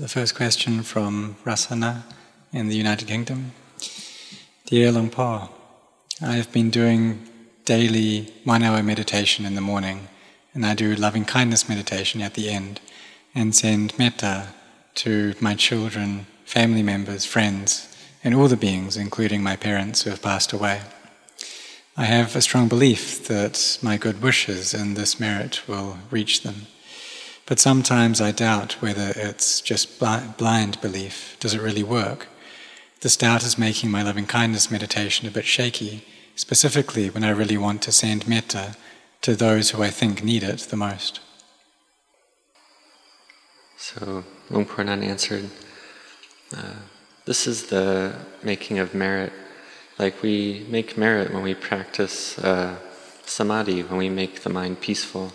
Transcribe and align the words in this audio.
The 0.00 0.08
first 0.08 0.34
question 0.34 0.82
from 0.82 1.36
Rasana 1.44 2.04
in 2.54 2.68
the 2.68 2.74
United 2.74 3.06
Kingdom. 3.06 3.52
Dear 4.64 4.92
Luang 4.92 5.10
Por, 5.10 5.50
I've 6.22 6.50
been 6.52 6.70
doing 6.70 7.28
daily 7.66 8.32
one 8.44 8.62
hour 8.62 8.82
meditation 8.82 9.44
in 9.44 9.56
the 9.56 9.60
morning, 9.60 10.08
and 10.54 10.64
I 10.64 10.74
do 10.74 10.94
loving 10.94 11.26
kindness 11.26 11.68
meditation 11.68 12.22
at 12.22 12.32
the 12.32 12.48
end, 12.48 12.80
and 13.34 13.54
send 13.54 13.98
metta 13.98 14.54
to 14.94 15.34
my 15.38 15.54
children, 15.54 16.26
family 16.46 16.82
members, 16.82 17.26
friends, 17.26 17.94
and 18.24 18.34
all 18.34 18.48
the 18.48 18.56
beings, 18.56 18.96
including 18.96 19.42
my 19.42 19.54
parents 19.54 20.00
who 20.00 20.08
have 20.08 20.22
passed 20.22 20.54
away. 20.54 20.80
I 21.98 22.04
have 22.04 22.34
a 22.34 22.40
strong 22.40 22.68
belief 22.68 23.28
that 23.28 23.78
my 23.82 23.98
good 23.98 24.22
wishes 24.22 24.72
and 24.72 24.96
this 24.96 25.20
merit 25.20 25.68
will 25.68 25.98
reach 26.10 26.42
them. 26.42 26.68
But 27.50 27.58
sometimes 27.58 28.20
I 28.20 28.30
doubt 28.30 28.80
whether 28.80 29.12
it's 29.16 29.60
just 29.60 29.98
blind 29.98 30.80
belief. 30.80 31.36
Does 31.40 31.52
it 31.52 31.60
really 31.60 31.82
work? 31.82 32.28
This 33.00 33.16
doubt 33.16 33.42
is 33.42 33.58
making 33.58 33.90
my 33.90 34.04
loving 34.04 34.26
kindness 34.26 34.70
meditation 34.70 35.26
a 35.26 35.32
bit 35.32 35.46
shaky, 35.46 36.04
specifically 36.36 37.10
when 37.10 37.24
I 37.24 37.30
really 37.30 37.58
want 37.58 37.82
to 37.82 37.90
send 37.90 38.28
metta 38.28 38.76
to 39.22 39.34
those 39.34 39.70
who 39.70 39.82
I 39.82 39.90
think 39.90 40.22
need 40.22 40.44
it 40.44 40.60
the 40.60 40.76
most. 40.76 41.18
So, 43.76 44.22
Nan 44.48 45.02
answered, 45.02 45.50
uh, 46.56 46.74
This 47.24 47.48
is 47.48 47.66
the 47.66 48.14
making 48.44 48.78
of 48.78 48.94
merit. 48.94 49.32
Like 49.98 50.22
we 50.22 50.64
make 50.68 50.96
merit 50.96 51.34
when 51.34 51.42
we 51.42 51.54
practice 51.54 52.38
uh, 52.38 52.76
samadhi, 53.24 53.82
when 53.82 53.98
we 53.98 54.08
make 54.08 54.42
the 54.42 54.50
mind 54.50 54.80
peaceful 54.80 55.32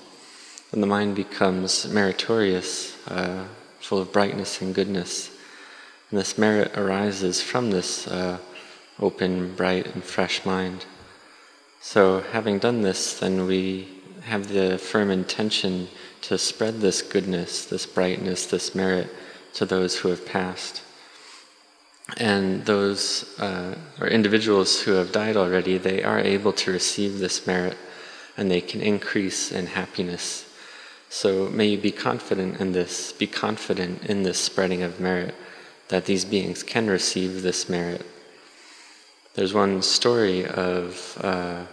when 0.71 0.81
the 0.81 0.87
mind 0.87 1.15
becomes 1.15 1.87
meritorious, 1.91 2.97
uh, 3.07 3.45
full 3.79 3.99
of 3.99 4.11
brightness 4.11 4.61
and 4.61 4.73
goodness. 4.73 5.29
And 6.09 6.19
this 6.19 6.37
merit 6.37 6.77
arises 6.77 7.41
from 7.41 7.71
this 7.71 8.07
uh, 8.07 8.39
open, 8.99 9.55
bright, 9.55 9.93
and 9.93 10.03
fresh 10.03 10.45
mind. 10.45 10.85
So, 11.81 12.21
having 12.31 12.59
done 12.59 12.81
this, 12.81 13.19
then 13.19 13.45
we 13.45 13.87
have 14.23 14.47
the 14.47 14.77
firm 14.77 15.11
intention 15.11 15.87
to 16.21 16.37
spread 16.37 16.81
this 16.81 17.03
goodness, 17.03 17.65
this 17.65 17.85
brightness, 17.85 18.47
this 18.47 18.73
merit 18.73 19.09
to 19.53 19.65
those 19.65 19.99
who 19.99 20.09
have 20.09 20.25
passed. 20.25 20.81
And 22.17 22.65
those, 22.65 23.39
uh, 23.39 23.75
or 23.99 24.07
individuals 24.07 24.81
who 24.81 24.93
have 24.93 25.11
died 25.11 25.37
already, 25.37 25.77
they 25.77 26.03
are 26.03 26.19
able 26.19 26.53
to 26.53 26.71
receive 26.71 27.19
this 27.19 27.45
merit 27.45 27.77
and 28.37 28.49
they 28.49 28.61
can 28.61 28.81
increase 28.81 29.51
in 29.51 29.67
happiness 29.67 30.44
so 31.09 31.49
may 31.49 31.67
you 31.67 31.77
be 31.77 31.91
confident 31.91 32.59
in 32.59 32.71
this, 32.71 33.13
be 33.13 33.27
confident 33.27 34.05
in 34.05 34.23
this 34.23 34.39
spreading 34.39 34.83
of 34.83 34.99
merit, 34.99 35.35
that 35.89 36.05
these 36.05 36.25
beings 36.25 36.63
can 36.63 36.87
receive 36.87 37.41
this 37.41 37.69
merit. 37.69 38.05
There's 39.35 39.53
one 39.53 39.81
story 39.81 40.45
of 40.45 41.17
uh, 41.21 41.65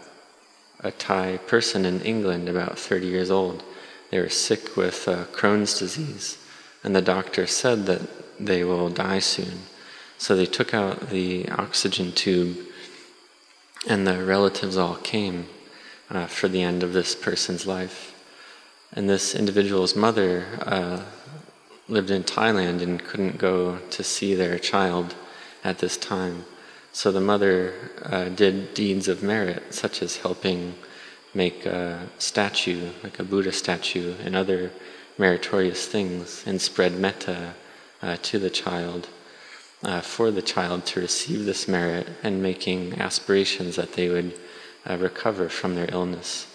a 0.81 0.91
Thai 0.91 1.39
person 1.47 1.85
in 1.85 2.01
England, 2.01 2.49
about 2.49 2.79
30 2.79 3.07
years 3.07 3.31
old. 3.31 3.63
They 4.11 4.19
were 4.19 4.29
sick 4.29 4.77
with 4.77 5.09
uh, 5.09 5.25
Crohn's 5.27 5.79
disease, 5.79 6.39
and 6.85 6.95
the 6.95 7.03
doctor 7.03 7.47
said 7.47 7.87
that 7.87 8.03
they 8.39 8.65
will 8.65 8.91
die 8.91 9.21
soon. 9.21 9.61
So 10.19 10.37
they 10.37 10.47
took 10.47 10.75
out 10.75 11.11
the 11.11 11.49
oxygen 11.49 12.13
tube, 12.13 12.59
and 13.89 14.07
the 14.07 14.23
relatives 14.25 14.77
all 14.77 14.97
came 14.97 15.47
uh, 16.11 16.27
for 16.27 16.49
the 16.49 16.63
end 16.63 16.83
of 16.83 16.93
this 16.93 17.15
person's 17.15 17.67
life. 17.67 18.12
And 18.95 19.09
this 19.09 19.35
individual's 19.35 19.97
mother 19.97 20.45
uh, 20.61 21.03
lived 21.89 22.11
in 22.11 22.25
Thailand 22.25 22.83
and 22.83 23.03
couldn't 23.03 23.39
go 23.39 23.79
to 23.79 24.05
see 24.05 24.35
their 24.35 24.59
child 24.59 25.15
at 25.65 25.79
this 25.79 25.97
time. 25.97 26.45
So 26.93 27.11
the 27.11 27.21
mother 27.21 27.73
uh, 28.03 28.29
did 28.29 28.75
deeds 28.75 29.09
of 29.09 29.23
merit, 29.23 29.73
such 29.73 30.03
as 30.03 30.19
helping 30.19 30.75
make 31.33 31.65
a 31.65 32.07
statue, 32.19 32.91
like 33.03 33.19
a 33.19 33.25
Buddha 33.25 33.53
statue, 33.53 34.15
and 34.23 34.37
other 34.37 34.71
meritorious 35.17 35.87
things, 35.87 36.45
and 36.47 36.61
spread 36.61 36.95
metta 36.99 37.55
uh, 38.03 38.19
to 38.21 38.39
the 38.39 38.51
child, 38.51 39.09
uh, 39.83 40.03
for 40.03 40.31
the 40.31 40.43
child 40.43 40.85
to 40.85 41.01
receive 41.01 41.47
this 41.47 41.67
merit, 41.67 42.09
and 42.23 42.43
making 42.43 43.01
aspirations 43.01 43.77
that 43.77 43.95
they 43.95 44.11
would 44.11 44.39
uh, 44.85 44.99
recover 44.99 45.49
from 45.49 45.77
their 45.77 45.89
illness 45.91 46.52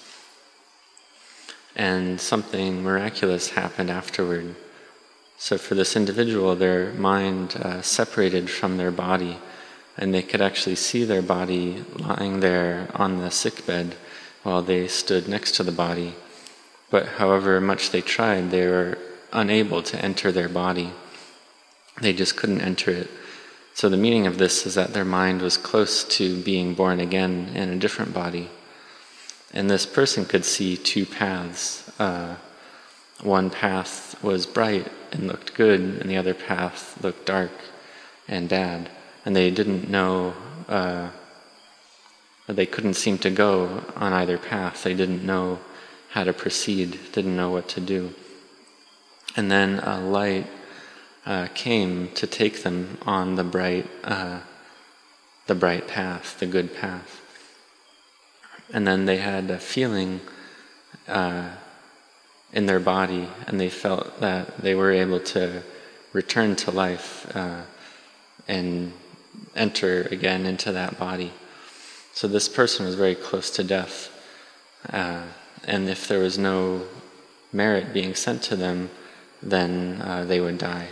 and 1.78 2.20
something 2.20 2.82
miraculous 2.82 3.52
happened 3.52 3.92
afterward. 3.92 4.56
So, 5.38 5.60
for 5.60 5.76
this 5.76 5.96
individual, 5.96 6.56
their 6.56 6.92
mind 6.94 7.56
uh, 7.56 7.84
separated 7.84 8.50
from 8.50 8.78
their 8.78 8.92
body, 8.92 9.38
and 9.96 10.12
they 10.12 10.24
could 10.24 10.42
actually 10.42 10.76
see 10.76 11.04
their 11.06 11.22
body 11.22 11.86
lying 11.96 12.40
there 12.40 12.90
on 12.96 13.20
the 13.20 13.30
sick 13.30 13.66
bed 13.68 13.96
while 14.42 14.64
they 14.64 14.88
stood 14.88 15.28
next 15.28 15.52
to 15.54 15.64
the 15.64 15.72
body. 15.72 16.16
But 16.90 17.08
however 17.20 17.62
much 17.62 17.92
they 17.92 18.02
tried, 18.02 18.50
they 18.50 18.66
were 18.66 18.98
unable 19.32 19.84
to 19.84 20.04
enter 20.04 20.32
their 20.32 20.50
body. 20.50 20.92
They 22.02 22.14
just 22.14 22.36
couldn't 22.36 22.62
enter 22.62 22.90
it. 22.90 23.10
So, 23.76 23.88
the 23.88 23.98
meaning 23.98 24.26
of 24.26 24.40
this 24.40 24.66
is 24.66 24.74
that 24.74 24.96
their 24.96 25.06
mind 25.06 25.44
was 25.44 25.58
close 25.58 26.04
to 26.18 26.42
being 26.42 26.74
born 26.74 27.00
again 27.00 27.52
in 27.54 27.70
a 27.70 27.78
different 27.78 28.16
body. 28.16 28.50
And 29.54 29.70
this 29.70 29.86
person 29.86 30.26
could 30.26 30.46
see 30.46 30.76
two 30.76 31.06
paths. 31.06 31.90
Uh, 32.00 32.36
one 33.22 33.50
path 33.50 34.22
was 34.22 34.46
bright 34.46 34.92
and 35.12 35.28
looked 35.28 35.54
good, 35.54 35.80
and 35.80 36.10
the 36.10 36.18
other 36.18 36.34
path 36.34 37.02
looked 37.04 37.26
dark 37.26 37.52
and 38.28 38.50
bad. 38.50 38.90
And 39.26 39.36
they 39.36 39.50
didn't 39.50 39.90
know, 39.90 40.34
uh, 40.68 41.10
they 42.48 42.66
couldn't 42.66 42.96
seem 42.96 43.18
to 43.20 43.30
go 43.30 43.84
on 43.96 44.14
either 44.14 44.38
path. 44.38 44.84
They 44.84 44.94
didn't 44.94 45.26
know 45.26 45.60
how 46.10 46.24
to 46.24 46.34
proceed, 46.34 47.00
didn't 47.12 47.36
know 47.36 47.50
what 47.50 47.68
to 47.70 47.82
do. 47.82 48.14
And 49.36 49.52
then 49.52 49.80
a 49.80 50.00
light 50.00 50.48
uh, 51.26 51.48
came 51.54 52.10
to 52.16 52.28
take 52.28 52.64
them 52.64 52.98
on 53.06 53.36
the 53.36 53.44
bright, 53.44 53.90
uh, 54.04 54.40
the 55.48 55.56
bright 55.56 55.88
path, 55.88 56.40
the 56.40 56.46
good 56.46 56.76
path 56.76 57.22
and 58.74 58.88
then 58.88 59.06
they 59.06 59.18
had 59.18 59.50
a 59.50 59.58
feeling 59.58 60.22
uh, 61.08 61.50
in 62.54 62.66
their 62.66 62.80
body, 62.80 63.28
and 63.46 63.60
they 63.60 63.70
felt 63.70 64.20
that 64.20 64.58
they 64.58 64.76
were 64.76 64.92
able 64.92 65.20
to 65.20 65.64
return 66.14 66.56
to 66.56 66.72
life 66.72 67.30
uh, 67.36 67.62
and 68.48 68.94
enter 69.56 70.04
again 70.12 70.46
into 70.46 70.72
that 70.72 70.98
body. 70.98 71.32
So 72.14 72.28
this 72.28 72.50
person 72.50 72.86
was 72.86 72.96
very 72.96 73.16
close 73.16 73.50
to 73.52 73.64
death, 73.64 74.10
uh, 74.92 75.24
and 75.66 75.90
if 75.90 76.08
there 76.08 76.20
was 76.20 76.38
no 76.38 76.84
merit 77.54 77.94
being 77.94 78.16
sent 78.16 78.42
to 78.44 78.56
them, 78.56 78.90
then 79.42 80.02
uh, 80.02 80.24
they 80.26 80.40
would 80.40 80.58
die. 80.58 80.88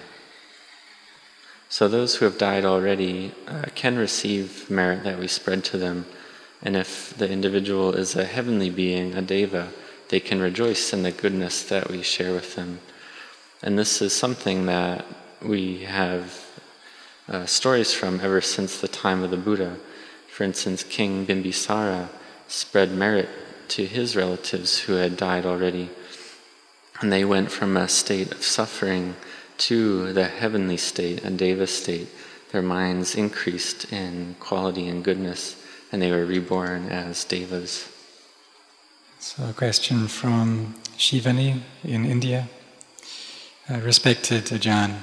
So 1.69 1.87
those 1.87 2.15
who 2.15 2.25
have 2.25 2.37
died 2.37 2.63
already 2.63 3.33
uh, 3.47 3.65
can 3.73 3.97
receive 3.97 4.69
merit 4.69 5.03
that 5.03 5.19
we 5.19 5.27
spread 5.27 5.63
to 5.65 5.77
them 5.77 6.05
and 6.65 6.75
if 6.75 7.15
the 7.15 7.29
individual 7.29 7.93
is 7.93 8.15
a 8.15 8.25
heavenly 8.25 8.71
being, 8.71 9.13
a 9.13 9.21
deva, 9.21 9.69
they 10.09 10.19
can 10.19 10.41
rejoice 10.41 10.91
in 10.93 11.03
the 11.03 11.11
goodness 11.11 11.61
that 11.61 11.91
we 11.91 12.01
share 12.01 12.33
with 12.33 12.55
them. 12.55 12.79
And 13.61 13.77
this 13.77 14.01
is 14.01 14.13
something 14.13 14.65
that 14.65 15.05
we 15.43 15.83
have 15.83 16.43
uh, 17.29 17.45
stories 17.45 17.93
from 17.93 18.19
ever 18.19 18.41
since 18.41 18.81
the 18.81 18.87
time 18.87 19.21
of 19.21 19.29
the 19.29 19.37
Buddha. 19.37 19.77
For 20.27 20.43
instance, 20.43 20.83
King 20.83 21.27
Bimbisara 21.27 22.09
spread 22.47 22.91
merit 22.91 23.29
to 23.67 23.85
his 23.85 24.15
relatives 24.15 24.79
who 24.79 24.93
had 24.93 25.17
died 25.17 25.45
already. 25.45 25.91
And 26.99 27.13
they 27.13 27.25
went 27.25 27.51
from 27.51 27.77
a 27.77 27.87
state 27.87 28.31
of 28.31 28.43
suffering 28.43 29.15
to 29.59 30.13
the 30.13 30.25
heavenly 30.25 30.77
state, 30.77 31.23
a 31.23 31.29
deva 31.29 31.67
state. 31.67 32.07
Their 32.51 32.63
minds 32.63 33.13
increased 33.13 33.91
in 33.93 34.35
quality 34.39 34.87
and 34.87 35.03
goodness 35.03 35.61
and 35.95 36.01
they 36.01 36.11
were 36.11 36.25
reborn 36.25 36.89
as 36.89 37.23
devas. 37.23 37.87
So, 39.17 39.47
a 39.49 39.53
question 39.53 40.09
from 40.09 40.75
Shivani 40.97 41.61
in 41.85 42.03
India. 42.03 42.49
Uh, 43.69 43.79
respected 43.79 44.43
Ajahn, 44.43 44.97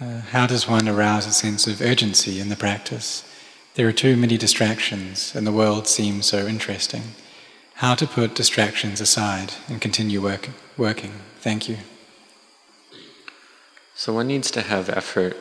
uh, 0.00 0.22
how 0.32 0.48
does 0.48 0.68
one 0.68 0.88
arouse 0.88 1.28
a 1.28 1.32
sense 1.32 1.68
of 1.68 1.80
urgency 1.80 2.40
in 2.40 2.48
the 2.48 2.56
practice? 2.56 3.22
There 3.76 3.86
are 3.86 3.92
too 3.92 4.16
many 4.16 4.36
distractions, 4.36 5.32
and 5.36 5.46
the 5.46 5.52
world 5.52 5.86
seems 5.86 6.26
so 6.26 6.44
interesting. 6.48 7.04
How 7.74 7.94
to 7.94 8.04
put 8.04 8.34
distractions 8.34 9.00
aside 9.00 9.52
and 9.68 9.80
continue 9.80 10.20
work, 10.20 10.48
working? 10.76 11.20
Thank 11.38 11.68
you. 11.68 11.76
So, 13.94 14.12
one 14.12 14.26
needs 14.26 14.50
to 14.50 14.62
have 14.62 14.88
effort 14.88 15.36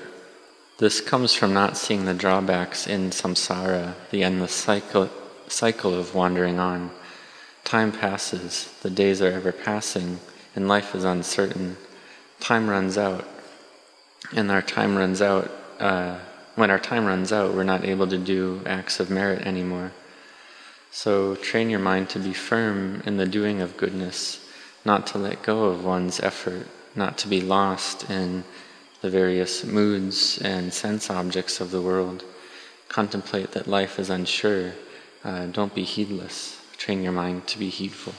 this 0.77 0.99
comes 0.99 1.33
from 1.33 1.53
not 1.53 1.77
seeing 1.77 2.05
the 2.05 2.13
drawbacks 2.13 2.85
in 2.85 3.11
samsara, 3.11 3.95
the 4.11 4.23
endless 4.23 4.53
cycle, 4.53 5.09
cycle 5.47 5.93
of 5.93 6.13
wandering 6.13 6.59
on. 6.59 6.91
Time 7.63 7.91
passes, 7.91 8.73
the 8.81 8.89
days 8.89 9.21
are 9.21 9.31
ever 9.31 9.51
passing, 9.51 10.19
and 10.55 10.67
life 10.67 10.93
is 10.93 11.03
uncertain. 11.03 11.77
Time 12.39 12.69
runs 12.69 12.97
out. 12.97 13.25
and 14.33 14.51
our 14.51 14.61
time 14.61 14.95
runs 14.95 15.21
out, 15.21 15.51
uh, 15.79 16.17
when 16.55 16.71
our 16.71 16.79
time 16.79 17.05
runs 17.05 17.31
out, 17.31 17.53
we're 17.53 17.63
not 17.63 17.85
able 17.85 18.07
to 18.07 18.17
do 18.17 18.61
acts 18.65 18.99
of 18.99 19.09
merit 19.09 19.45
anymore. 19.45 19.91
So 20.91 21.35
train 21.35 21.69
your 21.69 21.79
mind 21.79 22.09
to 22.09 22.19
be 22.19 22.33
firm 22.33 23.03
in 23.05 23.17
the 23.17 23.25
doing 23.25 23.61
of 23.61 23.77
goodness, 23.77 24.39
not 24.83 25.05
to 25.07 25.17
let 25.17 25.43
go 25.43 25.65
of 25.65 25.85
one's 25.85 26.19
effort, 26.19 26.67
not 26.95 27.17
to 27.19 27.27
be 27.27 27.41
lost 27.41 28.09
in 28.09 28.43
the 29.05 29.11
various 29.11 29.63
moods 29.63 30.39
and 30.41 30.73
sense 30.73 31.11
objects 31.11 31.61
of 31.61 31.69
the 31.69 31.79
world. 31.79 32.23
Contemplate 32.89 33.51
that 33.51 33.67
life 33.67 33.99
is 33.99 34.09
unsure. 34.09 34.73
Uh, 35.23 35.45
don't 35.45 35.75
be 35.75 35.83
heedless. 35.83 36.59
Train 36.75 37.03
your 37.03 37.11
mind 37.11 37.45
to 37.45 37.59
be 37.59 37.69
heedful. 37.69 38.15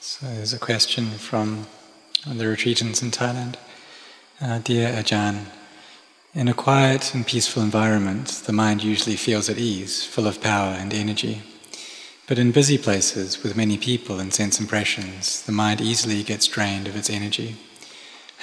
So 0.00 0.24
there's 0.24 0.54
a 0.54 0.58
question 0.58 1.10
from 1.30 1.66
the 2.26 2.44
retreatants 2.44 3.02
in 3.02 3.10
Thailand. 3.10 3.56
Uh, 4.40 4.60
dear 4.60 4.88
Ajahn, 4.88 5.44
in 6.32 6.48
a 6.48 6.54
quiet 6.54 7.14
and 7.14 7.26
peaceful 7.26 7.62
environment, 7.62 8.28
the 8.46 8.52
mind 8.54 8.82
usually 8.82 9.16
feels 9.16 9.50
at 9.50 9.58
ease, 9.58 10.02
full 10.04 10.26
of 10.26 10.40
power 10.40 10.70
and 10.70 10.94
energy. 10.94 11.42
But 12.26 12.38
in 12.38 12.50
busy 12.50 12.78
places 12.78 13.42
with 13.42 13.58
many 13.58 13.76
people 13.76 14.18
and 14.18 14.32
sense 14.32 14.58
impressions, 14.58 15.42
the 15.42 15.52
mind 15.52 15.82
easily 15.82 16.22
gets 16.22 16.46
drained 16.46 16.88
of 16.88 16.96
its 16.96 17.10
energy. 17.10 17.56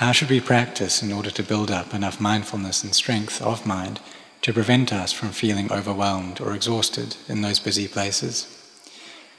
How 0.01 0.11
should 0.11 0.31
we 0.31 0.41
practice 0.41 1.03
in 1.03 1.11
order 1.11 1.29
to 1.29 1.43
build 1.43 1.69
up 1.69 1.93
enough 1.93 2.19
mindfulness 2.19 2.83
and 2.83 2.95
strength 2.95 3.39
of 3.39 3.67
mind 3.67 3.99
to 4.41 4.51
prevent 4.51 4.91
us 4.91 5.11
from 5.11 5.29
feeling 5.29 5.71
overwhelmed 5.71 6.41
or 6.41 6.55
exhausted 6.55 7.17
in 7.27 7.41
those 7.41 7.59
busy 7.59 7.87
places? 7.87 8.47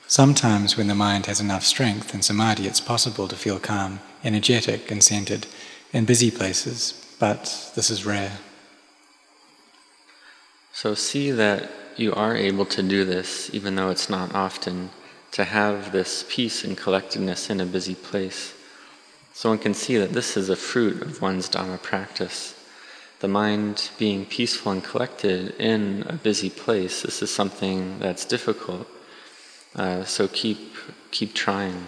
Sometimes, 0.07 0.77
when 0.77 0.87
the 0.87 0.95
mind 0.95 1.27
has 1.27 1.41
enough 1.41 1.65
strength 1.65 2.15
and 2.15 2.25
samadhi, 2.25 2.69
it's 2.69 2.81
possible 2.81 3.27
to 3.27 3.35
feel 3.35 3.59
calm, 3.59 3.99
energetic, 4.23 4.89
and 4.89 5.03
centered 5.03 5.49
in 5.93 6.05
busy 6.05 6.31
places, 6.31 7.13
but 7.19 7.73
this 7.75 7.91
is 7.91 8.07
rare. 8.07 8.39
So 10.73 10.95
see 10.95 11.33
that 11.33 11.73
you 11.97 12.15
are 12.15 12.37
able 12.37 12.67
to 12.67 12.85
do 12.85 13.05
this, 13.05 13.53
even 13.53 13.75
though 13.75 13.91
it's 13.91 14.09
not 14.09 14.33
often, 14.33 14.91
to 15.33 15.43
have 15.43 15.91
this 15.91 16.25
peace 16.29 16.63
and 16.63 16.79
collectedness 16.79 17.51
in 17.51 17.61
a 17.61 17.67
busy 17.67 17.97
place. 17.97 18.55
So 19.35 19.49
one 19.49 19.59
can 19.59 19.75
see 19.75 19.97
that 19.97 20.13
this 20.13 20.37
is 20.37 20.49
a 20.49 20.57
fruit 20.57 21.03
of 21.03 21.23
one's 21.23 21.49
Dhamma 21.49 21.81
practice. 21.83 22.55
The 23.21 23.29
mind 23.29 23.91
being 23.99 24.27
peaceful 24.27 24.73
and 24.73 24.85
collected 24.85 25.55
in 25.59 26.05
a 26.09 26.15
busy 26.15 26.51
place, 26.51 27.03
this 27.03 27.23
is 27.23 27.31
something 27.31 27.99
that's 27.99 28.25
difficult. 28.25 28.87
Uh, 29.75 30.05
so 30.05 30.29
keep 30.29 30.77
keep 31.11 31.35
trying. 31.35 31.87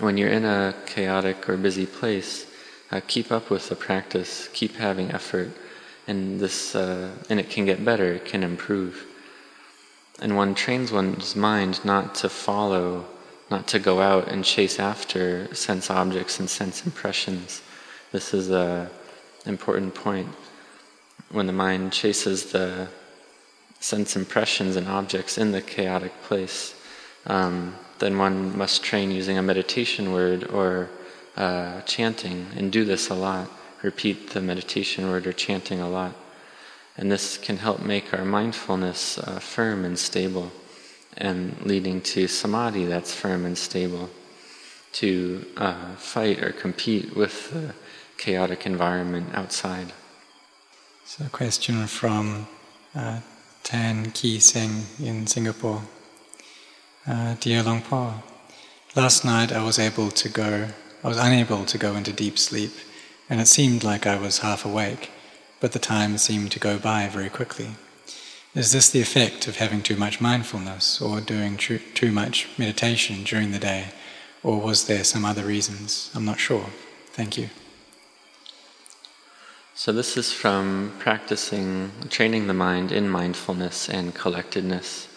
When 0.00 0.16
you're 0.16 0.30
in 0.30 0.44
a 0.44 0.74
chaotic 0.86 1.48
or 1.48 1.56
busy 1.56 1.86
place, 1.86 2.46
uh, 2.90 3.00
keep 3.06 3.30
up 3.30 3.50
with 3.50 3.68
the 3.68 3.76
practice, 3.76 4.48
keep 4.52 4.76
having 4.76 5.10
effort, 5.10 5.52
and 6.06 6.40
this 6.40 6.74
uh, 6.74 7.10
and 7.30 7.38
it 7.38 7.50
can 7.50 7.64
get 7.66 7.84
better, 7.84 8.14
it 8.14 8.24
can 8.24 8.42
improve. 8.42 9.06
And 10.20 10.36
one 10.36 10.54
trains 10.54 10.90
one's 10.92 11.36
mind 11.36 11.84
not 11.84 12.14
to 12.16 12.28
follow, 12.28 13.06
not 13.50 13.66
to 13.68 13.78
go 13.78 14.00
out 14.00 14.28
and 14.28 14.44
chase 14.44 14.78
after 14.78 15.54
sense 15.54 15.90
objects 15.90 16.40
and 16.40 16.50
sense 16.50 16.84
impressions. 16.84 17.62
This 18.12 18.34
is 18.34 18.50
a 18.50 18.90
important 19.44 19.94
point. 19.94 20.28
When 21.30 21.46
the 21.46 21.52
mind 21.52 21.92
chases 21.92 22.52
the 22.52 22.88
sense 23.78 24.16
impressions 24.16 24.76
and 24.76 24.88
objects 24.88 25.38
in 25.38 25.52
the 25.52 25.62
chaotic 25.62 26.12
place, 26.22 26.74
um, 27.26 27.76
then 27.98 28.18
one 28.18 28.56
must 28.56 28.82
train 28.82 29.10
using 29.10 29.38
a 29.38 29.42
meditation 29.42 30.12
word 30.12 30.44
or 30.44 30.88
uh, 31.36 31.82
chanting 31.82 32.46
and 32.56 32.72
do 32.72 32.84
this 32.84 33.08
a 33.08 33.14
lot. 33.14 33.48
Repeat 33.82 34.30
the 34.30 34.40
meditation 34.40 35.08
word 35.08 35.26
or 35.26 35.32
chanting 35.32 35.80
a 35.80 35.88
lot. 35.88 36.14
And 36.96 37.12
this 37.12 37.36
can 37.36 37.58
help 37.58 37.80
make 37.80 38.14
our 38.14 38.24
mindfulness 38.24 39.18
uh, 39.18 39.38
firm 39.38 39.84
and 39.84 39.98
stable 39.98 40.50
and 41.16 41.60
leading 41.64 42.00
to 42.00 42.28
samadhi 42.28 42.84
that's 42.84 43.14
firm 43.14 43.44
and 43.44 43.56
stable 43.56 44.10
to 44.92 45.44
uh, 45.56 45.94
fight 45.96 46.42
or 46.42 46.52
compete 46.52 47.16
with 47.16 47.50
the 47.52 47.74
chaotic 48.16 48.64
environment 48.64 49.28
outside. 49.34 49.92
So, 51.04 51.26
a 51.26 51.28
question 51.28 51.86
from 51.86 52.48
uh, 52.94 53.20
Tan 53.62 54.10
Ki 54.12 54.40
Seng 54.40 54.86
in 54.98 55.26
Singapore. 55.26 55.82
Uh, 57.06 57.36
Dear 57.40 57.62
Luang 57.62 57.82
Por, 57.82 58.22
last 58.94 59.24
night 59.24 59.52
I 59.52 59.62
was 59.62 59.78
able 59.78 60.10
to 60.10 60.28
go 60.28 60.68
I 61.04 61.08
was 61.08 61.18
unable 61.18 61.64
to 61.66 61.78
go 61.78 61.94
into 61.94 62.12
deep 62.12 62.36
sleep, 62.36 62.72
and 63.30 63.40
it 63.40 63.46
seemed 63.46 63.84
like 63.84 64.08
I 64.08 64.16
was 64.16 64.38
half 64.38 64.64
awake, 64.64 65.10
but 65.60 65.70
the 65.70 65.78
time 65.78 66.18
seemed 66.18 66.50
to 66.52 66.58
go 66.58 66.78
by 66.78 67.06
very 67.06 67.28
quickly. 67.28 67.76
Is 68.56 68.72
this 68.72 68.88
the 68.88 69.02
effect 69.02 69.48
of 69.48 69.56
having 69.56 69.82
too 69.82 69.96
much 69.96 70.18
mindfulness 70.18 70.98
or 71.02 71.20
doing 71.20 71.58
too, 71.58 72.10
much 72.10 72.48
meditation 72.56 73.22
during 73.22 73.50
the 73.50 73.58
day, 73.58 73.88
or 74.42 74.58
was 74.62 74.86
there 74.86 75.04
some 75.04 75.26
other 75.26 75.44
reasons? 75.44 76.10
I'm 76.14 76.24
not 76.24 76.40
sure. 76.40 76.70
Thank 77.08 77.36
you. 77.36 77.50
So, 79.74 79.92
this 79.92 80.16
is 80.16 80.32
from 80.32 80.94
practicing, 80.98 81.92
training 82.08 82.46
the 82.46 82.54
mind 82.54 82.92
in 82.92 83.10
mindfulness 83.10 83.90
and 83.90 84.14
collectedness. 84.14 85.08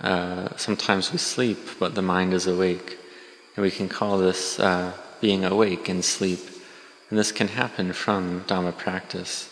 Uh, 0.00 0.56
sometimes 0.56 1.12
we 1.12 1.18
sleep, 1.18 1.58
but 1.78 1.94
the 1.94 2.00
mind 2.00 2.32
is 2.32 2.46
awake. 2.46 2.98
And 3.54 3.64
we 3.64 3.70
can 3.70 3.90
call 3.90 4.16
this 4.16 4.58
uh, 4.58 4.94
being 5.20 5.44
awake 5.44 5.90
in 5.90 6.02
sleep. 6.02 6.40
And 7.10 7.18
this 7.18 7.32
can 7.32 7.48
happen 7.48 7.92
from 7.92 8.44
Dhamma 8.44 8.74
practice. 8.78 9.50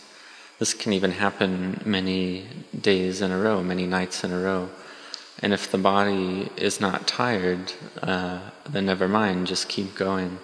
This 0.57 0.73
can 0.73 0.93
even 0.93 1.11
happen 1.11 1.81
many 1.85 2.45
days 2.79 3.21
in 3.21 3.31
a 3.31 3.37
row, 3.37 3.61
many 3.61 3.85
nights 3.85 4.23
in 4.23 4.31
a 4.31 4.39
row. 4.39 4.69
And 5.39 5.53
if 5.53 5.69
the 5.69 5.77
body 5.77 6.49
is 6.55 6.79
not 6.79 7.07
tired, 7.07 7.73
uh, 8.01 8.39
then 8.69 8.85
never 8.85 9.07
mind, 9.07 9.47
just 9.47 9.67
keep 9.67 9.95
going. 9.95 10.39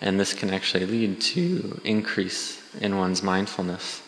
And 0.00 0.20
this 0.20 0.34
can 0.34 0.50
actually 0.50 0.86
lead 0.86 1.20
to 1.22 1.80
increase 1.84 2.60
in 2.80 2.96
one's 2.96 3.22
mindfulness. 3.22 4.02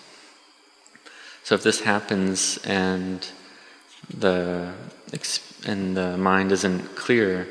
So 1.44 1.54
if 1.54 1.62
this 1.62 1.80
happens 1.80 2.58
and 2.64 3.26
the 4.08 4.72
and 5.66 5.96
the 5.96 6.16
mind 6.16 6.52
isn't 6.52 6.96
clear, 6.96 7.48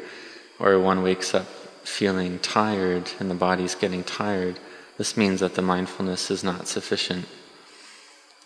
or 0.59 0.79
one 0.79 1.01
wakes 1.03 1.33
up 1.33 1.47
feeling 1.83 2.39
tired 2.39 3.11
and 3.19 3.29
the 3.29 3.35
body's 3.35 3.75
getting 3.75 4.03
tired, 4.03 4.59
this 4.97 5.17
means 5.17 5.39
that 5.39 5.55
the 5.55 5.61
mindfulness 5.61 6.29
is 6.29 6.43
not 6.43 6.67
sufficient. 6.67 7.25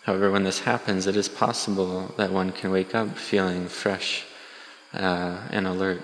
However, 0.06 0.30
when 0.30 0.44
this 0.44 0.60
happens, 0.60 1.06
it 1.06 1.16
is 1.16 1.28
possible 1.28 2.14
that 2.16 2.30
one 2.32 2.52
can 2.52 2.70
wake 2.70 2.94
up 2.94 3.18
feeling 3.18 3.68
fresh 3.68 4.24
uh, 4.94 5.38
and 5.50 5.66
alert. 5.66 6.02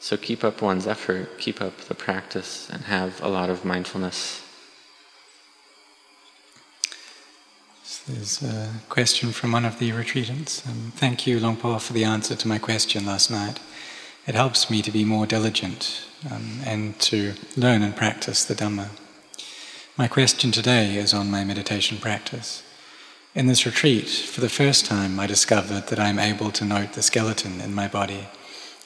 So 0.00 0.16
keep 0.16 0.42
up 0.42 0.60
one's 0.60 0.86
effort, 0.86 1.38
keep 1.38 1.60
up 1.60 1.76
the 1.82 1.94
practice, 1.94 2.68
and 2.70 2.84
have 2.84 3.22
a 3.22 3.28
lot 3.28 3.50
of 3.50 3.64
mindfulness. 3.64 4.42
So 7.84 8.12
there's 8.12 8.42
a 8.42 8.70
question 8.88 9.30
from 9.30 9.52
one 9.52 9.64
of 9.64 9.78
the 9.78 9.90
retreatants. 9.90 10.66
Um, 10.66 10.92
thank 10.96 11.26
you, 11.26 11.38
Luang 11.38 11.56
Por, 11.56 11.78
for 11.78 11.92
the 11.92 12.04
answer 12.04 12.34
to 12.34 12.48
my 12.48 12.58
question 12.58 13.06
last 13.06 13.30
night 13.30 13.60
it 14.26 14.34
helps 14.34 14.70
me 14.70 14.80
to 14.82 14.90
be 14.90 15.04
more 15.04 15.26
diligent 15.26 16.06
um, 16.30 16.60
and 16.64 16.98
to 16.98 17.34
learn 17.56 17.82
and 17.82 17.94
practice 17.94 18.44
the 18.44 18.54
Dhamma. 18.54 18.88
My 19.98 20.08
question 20.08 20.50
today 20.50 20.96
is 20.96 21.12
on 21.12 21.30
my 21.30 21.44
meditation 21.44 21.98
practice. 21.98 22.62
In 23.34 23.48
this 23.48 23.66
retreat, 23.66 24.08
for 24.08 24.40
the 24.40 24.48
first 24.48 24.86
time, 24.86 25.18
I 25.18 25.26
discovered 25.26 25.88
that 25.88 25.98
I 25.98 26.08
am 26.08 26.20
able 26.20 26.52
to 26.52 26.64
note 26.64 26.92
the 26.92 27.02
skeleton 27.02 27.60
in 27.60 27.74
my 27.74 27.88
body. 27.88 28.28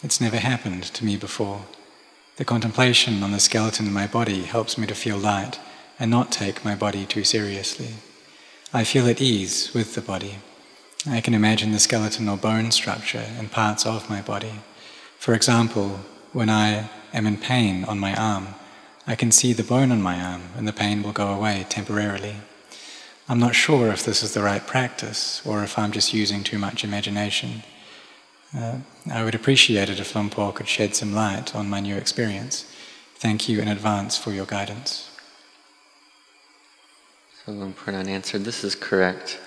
It's 0.03 0.23
never 0.23 0.39
happened 0.39 0.85
to 0.85 1.05
me 1.05 1.19
before. 1.19 1.67
The 2.37 2.47
contemplation 2.47 3.23
on 3.23 3.33
the 3.33 3.41
skeleton 3.41 3.87
in 3.87 3.93
my 3.93 4.07
body 4.07 4.45
helps 4.45 4.79
me 4.79 4.87
to 4.87 4.95
feel 4.95 5.19
light 5.19 5.61
and 6.01 6.11
not 6.11 6.33
take 6.33 6.65
my 6.65 6.75
body 6.75 7.05
too 7.05 7.25
seriously. 7.25 7.97
I 8.73 8.85
feel 8.85 9.07
at 9.07 9.21
ease 9.21 9.75
with 9.75 9.95
the 9.95 10.01
body. 10.01 10.39
I 11.07 11.21
can 11.21 11.35
imagine 11.35 11.73
the 11.73 11.79
skeleton 11.79 12.27
or 12.27 12.39
bone 12.39 12.71
structure 12.71 13.27
and 13.37 13.53
parts 13.53 13.85
of 13.85 14.09
my 14.09 14.23
body. 14.23 14.63
For 15.19 15.35
example, 15.35 16.01
when 16.33 16.49
I 16.49 16.89
am 17.13 17.27
in 17.27 17.37
pain 17.37 17.85
on 17.85 17.99
my 17.99 18.15
arm, 18.15 18.55
I 19.07 19.15
can 19.15 19.31
see 19.31 19.53
the 19.53 19.63
bone 19.63 19.93
on 19.93 20.01
my 20.01 20.19
arm 20.19 20.45
and 20.57 20.67
the 20.67 20.73
pain 20.73 21.03
will 21.03 21.13
go 21.13 21.35
away 21.35 21.67
temporarily. 21.69 22.37
I'm 23.31 23.39
not 23.39 23.55
sure 23.55 23.89
if 23.89 24.05
this 24.05 24.23
is 24.23 24.33
the 24.33 24.43
right 24.43 24.67
practice 24.67 25.43
or 25.45 25.63
if 25.63 25.79
I'm 25.79 25.93
just 25.93 26.15
using 26.15 26.43
too 26.43 26.59
much 26.59 26.83
imagination. 26.83 27.63
Uh, 28.57 28.79
I 29.13 29.23
would 29.23 29.35
appreciate 29.35 29.91
it 29.91 30.01
if 30.01 30.15
Luang 30.15 30.31
Por 30.31 30.51
could 30.53 30.67
shed 30.67 30.97
some 30.97 31.13
light 31.13 31.55
on 31.55 31.69
my 31.69 31.81
new 31.81 31.95
experience. 31.95 32.65
Thank 33.17 33.47
you 33.47 33.61
in 33.61 33.69
advance 33.69 34.17
for 34.17 34.33
your 34.33 34.47
guidance. 34.47 35.11
So 37.45 37.53
Luang 37.53 37.75
Por 37.75 37.93
Anan 37.93 38.09
answered, 38.09 38.45
This 38.45 38.65
is 38.65 38.75
correct. 38.75 39.39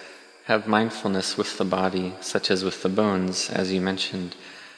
Have 0.45 0.67
mindfulness 0.67 1.35
with 1.35 1.57
the 1.57 1.65
body, 1.65 2.13
such 2.21 2.51
as 2.51 2.63
with 2.63 2.83
the 2.83 2.89
bones, 2.89 3.49
as 3.49 3.73
you 3.73 3.81
mentioned. 3.81 4.35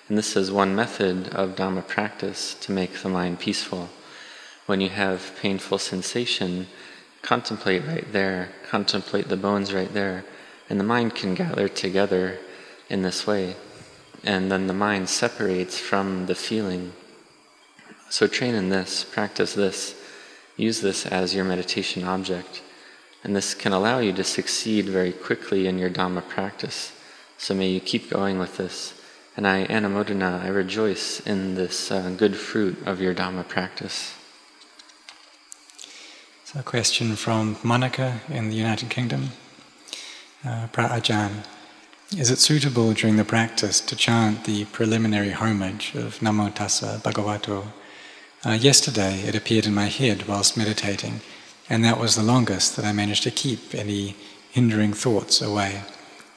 And 0.08 0.18
this 0.18 0.38
is 0.38 0.50
one 0.50 0.76
method 0.76 1.28
of 1.34 1.58
Dhamma 1.58 1.86
practice 1.86 2.54
to 2.62 2.72
make 2.72 2.94
the 2.94 3.10
mind 3.10 3.40
peaceful. 3.40 3.90
When 4.66 4.80
you 4.80 4.90
have 4.90 5.38
painful 5.42 5.80
sensation, 5.80 6.68
contemplate 7.24 7.88
right 7.88 8.12
there, 8.12 8.50
contemplate 8.70 9.30
the 9.30 9.38
bones 9.38 9.74
right 9.74 9.92
there, 9.94 10.24
and 10.70 10.80
the 10.80 10.84
mind 10.84 11.16
can 11.16 11.34
gather 11.34 11.68
together 11.68 12.38
in 12.90 13.02
this 13.02 13.26
way. 13.26 13.56
And 14.24 14.52
then 14.52 14.68
the 14.68 14.74
mind 14.74 15.10
separates 15.10 15.80
from 15.80 16.28
the 16.28 16.36
feeling. 16.36 16.94
So 18.10 18.28
train 18.28 18.54
in 18.54 18.70
this, 18.70 19.04
practice 19.04 19.54
this, 19.54 19.96
use 20.56 20.82
this 20.82 21.06
as 21.06 21.34
your 21.34 21.46
meditation 21.46 22.04
object. 22.04 22.62
And 23.24 23.36
this 23.36 23.56
can 23.56 23.72
allow 23.72 24.00
you 24.00 24.14
to 24.14 24.24
succeed 24.24 24.86
very 24.86 25.14
quickly 25.14 25.66
in 25.66 25.80
your 25.80 25.90
Dhamma 25.90 26.28
practice. 26.28 26.92
So 27.38 27.54
may 27.54 27.70
you 27.70 27.80
keep 27.80 28.10
going 28.10 28.38
with 28.38 28.58
this. 28.58 29.02
And 29.36 29.48
I, 29.48 29.66
Anumodana, 29.66 30.44
I 30.44 30.50
rejoice 30.50 31.20
in 31.22 31.56
this 31.56 31.90
uh, 31.90 32.14
good 32.18 32.36
fruit 32.36 32.86
of 32.86 33.02
your 33.02 33.16
Dhamma 33.16 33.48
practice. 33.48 34.14
So 36.54 36.60
a 36.60 36.64
question 36.64 37.16
from 37.16 37.58
Monica 37.64 38.22
in 38.30 38.50
the 38.50 38.56
United 38.56 38.92
Kingdom. 38.92 39.30
Uh, 40.46 40.68
Phra-Ajahn, 40.68 41.46
is 42.16 42.30
it 42.30 42.38
suitable 42.38 42.94
during 42.94 43.16
the 43.16 43.26
practice 43.26 43.82
to 43.82 43.96
chant 43.96 44.44
the 44.44 44.66
preliminary 44.66 45.32
homage 45.32 45.96
of 45.96 46.20
Namo 46.20 46.54
Tassa 46.54 47.02
Bhagavato? 47.02 47.72
Uh, 48.46 48.52
yesterday 48.52 49.22
it 49.22 49.34
appeared 49.34 49.66
in 49.66 49.74
my 49.74 49.86
head 49.86 50.28
whilst 50.28 50.56
meditating, 50.56 51.22
and 51.72 51.84
that 51.84 52.00
was 52.00 52.16
the 52.16 52.22
longest 52.22 52.76
that 52.76 52.86
I 52.86 52.92
managed 52.94 53.24
to 53.24 53.32
keep 53.32 53.74
any 53.74 54.16
hindering 54.52 54.94
thoughts 54.94 55.42
away. 55.42 55.82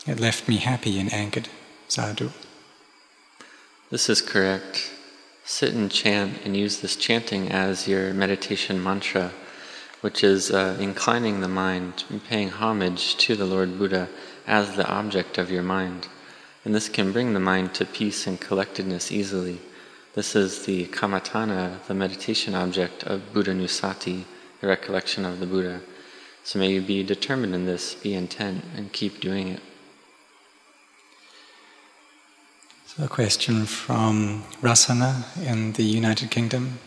It 0.07 0.19
left 0.19 0.49
me 0.49 0.57
happy 0.57 0.99
and 0.99 1.13
anchored. 1.13 1.51
Sadhu. 1.89 2.31
This 3.91 4.09
is 4.09 4.23
correct. 4.23 4.91
Sit 5.45 5.75
and 5.75 5.91
chant 5.91 6.39
and 6.43 6.57
use 6.57 6.81
this 6.81 6.97
chanting 6.97 7.51
as 7.53 7.87
your 7.87 8.15
meditation 8.15 8.83
mantra, 8.83 9.33
which 10.07 10.23
is 10.23 10.53
uh, 10.53 10.77
inclining 10.79 11.41
the 11.41 11.49
mind 11.49 12.05
paying 12.29 12.49
homage 12.49 13.17
to 13.17 13.35
the 13.35 13.45
Lord 13.45 13.77
Buddha 13.77 14.09
as 14.47 14.77
the 14.77 14.87
object 14.87 15.37
of 15.37 15.51
your 15.51 15.65
mind. 15.65 16.07
And 16.65 16.73
this 16.73 16.89
can 16.89 17.11
bring 17.11 17.35
the 17.35 17.41
mind 17.41 17.75
to 17.75 17.85
peace 17.85 18.25
and 18.25 18.41
collectedness 18.41 19.11
easily. 19.11 19.59
This 20.15 20.37
is 20.37 20.65
the 20.65 20.87
kammatthana, 20.87 21.85
the 21.89 21.95
meditation 21.95 22.55
object 22.55 23.03
of 23.03 23.33
Buddhanussati, 23.33 24.23
the 24.61 24.69
recollection 24.69 25.25
of 25.25 25.41
the 25.41 25.47
Buddha. 25.47 25.81
So 26.45 26.61
may 26.61 26.71
you 26.71 26.83
be 26.83 27.03
determined 27.03 27.57
in 27.57 27.67
this, 27.67 27.97
be 27.97 28.15
intent, 28.15 28.65
and 28.77 28.93
keep 28.93 29.21
doing 29.21 29.49
it. 29.49 29.63
So 32.87 33.07
a 33.07 33.09
question 33.09 33.67
from 33.67 34.45
Rasana 34.63 35.37
in 35.45 35.73
the 35.73 35.83
United 35.83 36.31
Kingdom. 36.31 36.79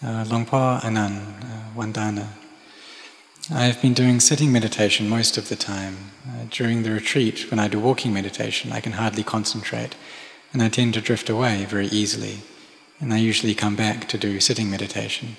Uh, 0.00 0.24
Luang 0.28 0.46
Por 0.46 0.78
Anan, 0.84 1.16
uh, 1.42 1.76
Wandana. 1.76 2.28
I've 3.50 3.82
been 3.82 3.94
doing 3.94 4.20
sitting 4.20 4.52
meditation 4.52 5.08
most 5.08 5.36
of 5.36 5.48
the 5.48 5.56
time. 5.56 6.12
Uh, 6.24 6.44
during 6.50 6.84
the 6.84 6.92
retreat, 6.92 7.50
when 7.50 7.58
I 7.58 7.66
do 7.66 7.80
walking 7.80 8.12
meditation, 8.12 8.70
I 8.70 8.78
can 8.80 8.92
hardly 8.92 9.24
concentrate, 9.24 9.96
and 10.52 10.62
I 10.62 10.68
tend 10.68 10.94
to 10.94 11.00
drift 11.00 11.28
away 11.28 11.64
very 11.64 11.88
easily. 11.88 12.42
And 13.00 13.12
I 13.12 13.16
usually 13.16 13.56
come 13.56 13.74
back 13.74 14.06
to 14.10 14.18
do 14.18 14.38
sitting 14.38 14.70
meditation. 14.70 15.36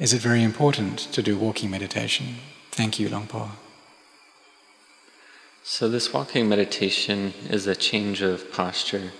Is 0.00 0.12
it 0.12 0.20
very 0.20 0.42
important 0.42 0.98
to 1.12 1.22
do 1.22 1.38
walking 1.38 1.70
meditation? 1.70 2.38
Thank 2.72 2.98
you, 2.98 3.08
Luang 3.08 3.28
Por. 3.28 3.50
So, 5.62 5.88
this 5.88 6.12
walking 6.12 6.48
meditation 6.48 7.34
is 7.48 7.68
a 7.68 7.76
change 7.76 8.20
of 8.20 8.50
posture. 8.52 9.12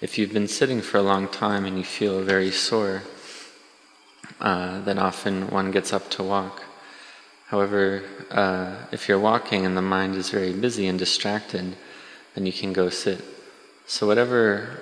If 0.00 0.18
you've 0.18 0.32
been 0.32 0.48
sitting 0.48 0.82
for 0.82 0.98
a 0.98 1.02
long 1.02 1.28
time 1.28 1.64
and 1.64 1.78
you 1.78 1.84
feel 1.84 2.20
very 2.20 2.50
sore, 2.50 3.04
uh, 4.40 4.80
then 4.80 4.98
often 4.98 5.50
one 5.50 5.70
gets 5.70 5.92
up 5.92 6.10
to 6.10 6.22
walk. 6.22 6.64
However, 7.46 8.02
uh, 8.30 8.74
if 8.90 9.08
you're 9.08 9.18
walking 9.18 9.64
and 9.64 9.76
the 9.76 9.82
mind 9.82 10.16
is 10.16 10.30
very 10.30 10.52
busy 10.52 10.86
and 10.86 10.98
distracted, 10.98 11.76
then 12.34 12.46
you 12.46 12.52
can 12.52 12.72
go 12.72 12.88
sit. 12.88 13.22
So, 13.86 14.06
whatever 14.06 14.80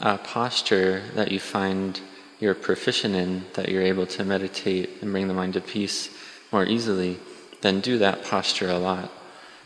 uh, 0.00 0.18
posture 0.18 1.02
that 1.14 1.30
you 1.30 1.38
find 1.38 2.00
you're 2.40 2.54
proficient 2.54 3.14
in, 3.14 3.44
that 3.54 3.68
you're 3.68 3.82
able 3.82 4.06
to 4.06 4.24
meditate 4.24 4.90
and 5.02 5.12
bring 5.12 5.28
the 5.28 5.34
mind 5.34 5.54
to 5.54 5.60
peace 5.60 6.08
more 6.52 6.64
easily, 6.64 7.18
then 7.60 7.80
do 7.80 7.98
that 7.98 8.24
posture 8.24 8.70
a 8.70 8.78
lot. 8.78 9.12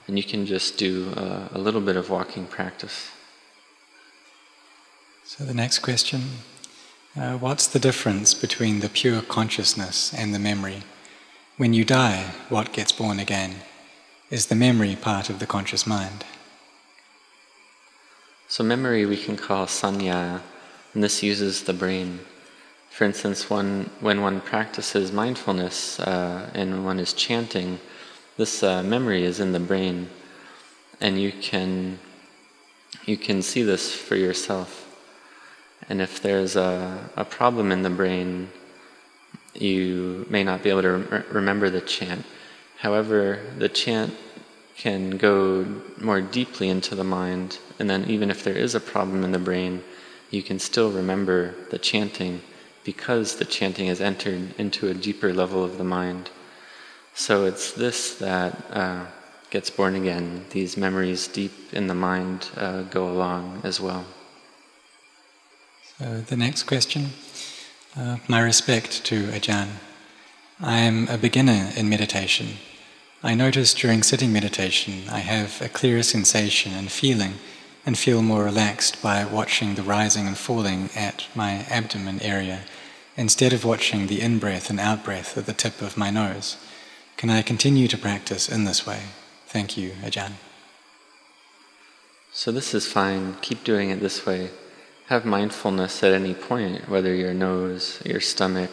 And 0.06 0.16
you 0.16 0.24
can 0.24 0.46
just 0.46 0.78
do 0.78 1.12
uh, 1.16 1.48
a 1.52 1.58
little 1.58 1.80
bit 1.80 1.96
of 1.96 2.10
walking 2.10 2.46
practice. 2.46 3.10
So, 5.24 5.44
the 5.44 5.54
next 5.54 5.78
question 5.78 6.22
uh, 7.16 7.36
What's 7.38 7.66
the 7.66 7.78
difference 7.78 8.34
between 8.34 8.80
the 8.80 8.88
pure 8.88 9.22
consciousness 9.22 10.12
and 10.14 10.34
the 10.34 10.38
memory? 10.38 10.82
When 11.56 11.74
you 11.74 11.84
die, 11.84 12.34
what 12.48 12.72
gets 12.72 12.92
born 12.92 13.18
again? 13.18 13.56
Is 14.30 14.46
the 14.46 14.54
memory 14.54 14.96
part 14.96 15.28
of 15.28 15.38
the 15.38 15.46
conscious 15.46 15.86
mind? 15.86 16.24
So, 18.48 18.64
memory 18.64 19.06
we 19.06 19.16
can 19.16 19.36
call 19.36 19.66
sanya, 19.66 20.40
and 20.94 21.02
this 21.02 21.22
uses 21.22 21.64
the 21.64 21.72
brain. 21.72 22.20
For 22.90 23.04
instance, 23.04 23.48
one, 23.48 23.90
when 24.00 24.20
one 24.20 24.40
practices 24.40 25.12
mindfulness 25.12 25.98
uh, 26.00 26.50
and 26.54 26.84
one 26.84 26.98
is 26.98 27.12
chanting, 27.12 27.80
this 28.36 28.62
uh, 28.62 28.82
memory 28.82 29.24
is 29.24 29.40
in 29.40 29.52
the 29.52 29.60
brain, 29.60 30.08
and 31.00 31.20
you 31.20 31.32
can 31.32 31.98
you 33.04 33.16
can 33.16 33.42
see 33.42 33.62
this 33.62 33.94
for 33.94 34.16
yourself. 34.16 34.81
And 35.88 36.00
if 36.00 36.22
there's 36.22 36.56
a, 36.56 37.10
a 37.16 37.24
problem 37.24 37.72
in 37.72 37.82
the 37.82 37.90
brain, 37.90 38.50
you 39.54 40.26
may 40.30 40.44
not 40.44 40.62
be 40.62 40.70
able 40.70 40.82
to 40.82 40.90
re- 40.90 41.22
remember 41.30 41.70
the 41.70 41.80
chant. 41.80 42.24
However, 42.78 43.40
the 43.58 43.68
chant 43.68 44.14
can 44.76 45.16
go 45.16 45.64
more 46.00 46.20
deeply 46.20 46.68
into 46.68 46.94
the 46.94 47.04
mind, 47.04 47.58
and 47.78 47.88
then 47.88 48.04
even 48.08 48.30
if 48.30 48.42
there 48.42 48.56
is 48.56 48.74
a 48.74 48.80
problem 48.80 49.22
in 49.22 49.32
the 49.32 49.38
brain, 49.38 49.84
you 50.30 50.42
can 50.42 50.58
still 50.58 50.90
remember 50.90 51.54
the 51.70 51.78
chanting 51.78 52.40
because 52.84 53.36
the 53.36 53.44
chanting 53.44 53.86
has 53.86 54.00
entered 54.00 54.54
into 54.58 54.88
a 54.88 54.94
deeper 54.94 55.32
level 55.32 55.62
of 55.62 55.78
the 55.78 55.84
mind. 55.84 56.30
So 57.14 57.44
it's 57.44 57.72
this 57.72 58.16
that 58.16 58.64
uh, 58.70 59.06
gets 59.50 59.70
born 59.70 59.94
again. 59.94 60.46
These 60.50 60.76
memories 60.76 61.28
deep 61.28 61.52
in 61.72 61.86
the 61.86 61.94
mind 61.94 62.48
uh, 62.56 62.82
go 62.82 63.08
along 63.08 63.60
as 63.62 63.80
well. 63.80 64.04
So 65.98 66.20
the 66.20 66.36
next 66.36 66.64
question, 66.64 67.10
uh, 67.96 68.16
my 68.26 68.40
respect 68.40 69.04
to 69.04 69.26
Ajahn. 69.28 69.68
I 70.60 70.78
am 70.78 71.08
a 71.08 71.18
beginner 71.18 71.70
in 71.76 71.88
meditation. 71.88 72.56
I 73.22 73.34
notice 73.34 73.74
during 73.74 74.02
sitting 74.02 74.32
meditation 74.32 75.04
I 75.10 75.18
have 75.18 75.60
a 75.60 75.68
clearer 75.68 76.02
sensation 76.02 76.72
and 76.72 76.90
feeling 76.90 77.34
and 77.84 77.98
feel 77.98 78.22
more 78.22 78.44
relaxed 78.44 79.02
by 79.02 79.24
watching 79.24 79.74
the 79.74 79.82
rising 79.82 80.26
and 80.26 80.36
falling 80.36 80.88
at 80.96 81.26
my 81.34 81.66
abdomen 81.68 82.20
area 82.22 82.60
instead 83.16 83.52
of 83.52 83.64
watching 83.64 84.06
the 84.06 84.20
in 84.20 84.38
breath 84.38 84.70
and 84.70 84.80
out 84.80 85.04
breath 85.04 85.36
at 85.36 85.46
the 85.46 85.52
tip 85.52 85.82
of 85.82 85.96
my 85.96 86.10
nose. 86.10 86.56
Can 87.16 87.28
I 87.28 87.42
continue 87.42 87.86
to 87.88 87.98
practice 87.98 88.48
in 88.48 88.64
this 88.64 88.86
way? 88.86 89.00
Thank 89.46 89.76
you, 89.76 89.90
Ajahn. 90.02 90.32
So, 92.32 92.50
this 92.50 92.72
is 92.72 92.86
fine. 92.86 93.36
Keep 93.42 93.62
doing 93.62 93.90
it 93.90 94.00
this 94.00 94.24
way 94.24 94.50
have 95.12 95.26
mindfulness 95.26 96.02
at 96.02 96.10
any 96.10 96.32
point, 96.32 96.88
whether 96.88 97.14
your 97.14 97.34
nose, 97.34 98.00
your 98.02 98.18
stomach, 98.18 98.70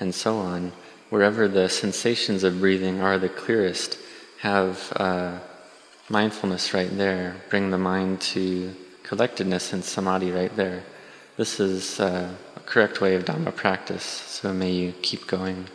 and 0.00 0.12
so 0.12 0.36
on, 0.36 0.72
wherever 1.10 1.46
the 1.46 1.68
sensations 1.68 2.42
of 2.42 2.58
breathing 2.58 3.00
are 3.00 3.18
the 3.18 3.28
clearest, 3.28 3.96
have 4.40 4.92
uh, 4.96 5.38
mindfulness 6.08 6.74
right 6.74 6.90
there. 6.98 7.36
Bring 7.50 7.70
the 7.70 7.78
mind 7.78 8.20
to 8.34 8.74
collectedness 9.04 9.72
and 9.72 9.84
samadhi 9.84 10.32
right 10.32 10.54
there. 10.56 10.82
This 11.36 11.60
is 11.60 12.00
uh, 12.00 12.34
a 12.56 12.60
correct 12.60 13.00
way 13.00 13.14
of 13.14 13.24
Dhamma 13.24 13.54
practice, 13.54 14.02
so 14.02 14.52
may 14.52 14.72
you 14.72 14.90
keep 15.02 15.28
going. 15.28 15.68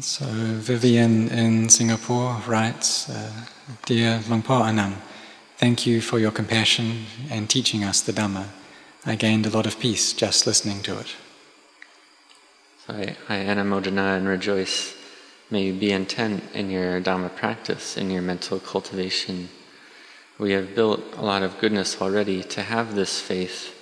So 0.00 0.26
Vivian 0.68 1.30
in 1.30 1.70
Singapore 1.70 2.42
writes, 2.46 3.08
uh, 3.08 3.32
Dear 3.86 4.20
Luang 4.28 4.42
Por 4.42 4.66
Anan, 4.66 4.96
Thank 5.62 5.86
you 5.86 6.00
for 6.00 6.18
your 6.18 6.32
compassion 6.32 7.06
and 7.30 7.48
teaching 7.48 7.84
us 7.84 8.00
the 8.00 8.12
Dhamma. 8.12 8.46
I 9.06 9.14
gained 9.14 9.46
a 9.46 9.48
lot 9.48 9.64
of 9.64 9.78
peace 9.78 10.12
just 10.12 10.44
listening 10.44 10.82
to 10.82 10.98
it. 10.98 11.14
So 12.84 12.94
I, 12.94 13.16
I 13.28 13.36
anumodana 13.44 14.16
and 14.16 14.26
rejoice. 14.26 14.96
May 15.52 15.66
you 15.66 15.72
be 15.72 15.92
intent 15.92 16.42
in 16.52 16.68
your 16.68 17.00
Dhamma 17.00 17.36
practice, 17.36 17.96
in 17.96 18.10
your 18.10 18.22
mental 18.22 18.58
cultivation. 18.58 19.50
We 20.36 20.50
have 20.50 20.74
built 20.74 21.00
a 21.16 21.22
lot 21.22 21.44
of 21.44 21.60
goodness 21.60 22.02
already 22.02 22.42
to 22.42 22.62
have 22.62 22.96
this 22.96 23.20
faith 23.20 23.72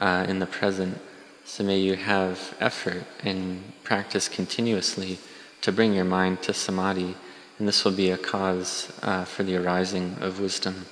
uh, 0.00 0.26
in 0.28 0.38
the 0.38 0.44
present. 0.44 1.00
So 1.46 1.64
may 1.64 1.78
you 1.78 1.96
have 1.96 2.54
effort 2.60 3.04
and 3.24 3.72
practice 3.84 4.28
continuously 4.28 5.18
to 5.62 5.72
bring 5.72 5.94
your 5.94 6.04
mind 6.04 6.42
to 6.42 6.52
samadhi, 6.52 7.16
and 7.58 7.66
this 7.66 7.86
will 7.86 7.92
be 7.92 8.10
a 8.10 8.18
cause 8.18 8.92
uh, 9.00 9.24
for 9.24 9.44
the 9.44 9.56
arising 9.56 10.18
of 10.20 10.38
wisdom. 10.38 10.84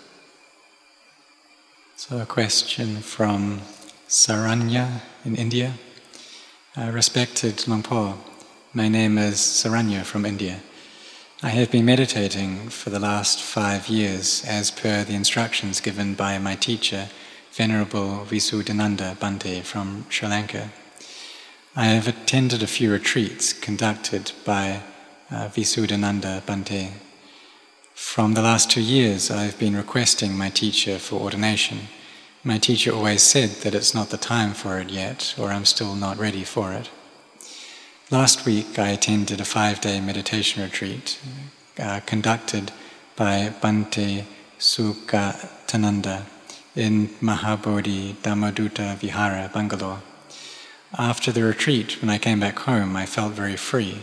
So, 2.02 2.19
a 2.19 2.25
question 2.25 3.02
from 3.02 3.61
Saranya 4.09 5.02
in 5.23 5.37
India. 5.37 5.75
Uh, 6.75 6.90
respected 6.95 7.69
Luang 7.69 7.83
Por, 7.83 8.16
my 8.73 8.88
name 8.88 9.19
is 9.19 9.37
Saranya 9.37 10.02
from 10.02 10.25
India. 10.25 10.61
I 11.42 11.50
have 11.50 11.71
been 11.71 11.85
meditating 11.85 12.71
for 12.71 12.88
the 12.88 12.99
last 12.99 13.42
five 13.42 13.90
years 13.90 14.42
as 14.49 14.71
per 14.71 15.04
the 15.04 15.12
instructions 15.12 15.83
given 15.83 16.14
by 16.14 16.38
my 16.38 16.54
teacher, 16.54 17.11
Venerable 17.52 18.25
Visuddhananda 18.25 19.19
Bhante 19.19 19.62
from 19.62 20.07
Sri 20.09 20.26
Lanka. 20.26 20.71
I 21.76 21.85
have 21.85 22.09
attended 22.09 22.62
a 22.62 22.66
few 22.66 22.90
retreats 22.90 23.52
conducted 23.52 24.33
by 24.47 24.80
uh, 25.30 25.50
Visuddhananda 25.50 26.40
Bhante. 26.47 26.92
From 28.02 28.35
the 28.35 28.42
last 28.42 28.71
two 28.71 28.80
years, 28.80 29.30
I've 29.30 29.57
been 29.59 29.76
requesting 29.76 30.37
my 30.37 30.49
teacher 30.49 30.99
for 30.99 31.21
ordination. 31.21 31.88
My 32.42 32.59
teacher 32.59 32.92
always 32.92 33.23
said 33.23 33.50
that 33.62 33.75
it's 33.75 33.95
not 33.95 34.09
the 34.09 34.16
time 34.16 34.52
for 34.52 34.80
it 34.80 34.90
yet, 34.90 35.35
or 35.38 35.50
I'm 35.52 35.64
still 35.64 35.95
not 35.95 36.19
ready 36.19 36.42
for 36.42 36.73
it. 36.73 36.90
Last 38.11 38.45
week, 38.45 38.78
I 38.80 38.88
attended 38.88 39.40
a 39.40 39.45
five 39.45 39.80
day 39.80 40.00
meditation 40.00 40.61
retreat 40.62 41.21
uh, 41.78 42.00
conducted 42.00 42.73
by 43.14 43.52
Bhante 43.61 44.25
Sugatananda 44.59 46.25
in 46.75 47.09
Mahabodhi 47.21 48.14
Dhammadutta 48.23 48.97
Vihara, 48.97 49.50
Bangalore. 49.54 50.02
After 50.99 51.30
the 51.30 51.45
retreat, 51.45 52.00
when 52.00 52.11
I 52.11 52.19
came 52.19 52.40
back 52.40 52.61
home, 52.61 52.97
I 52.97 53.07
felt 53.07 53.35
very 53.35 53.57
free. 53.57 53.99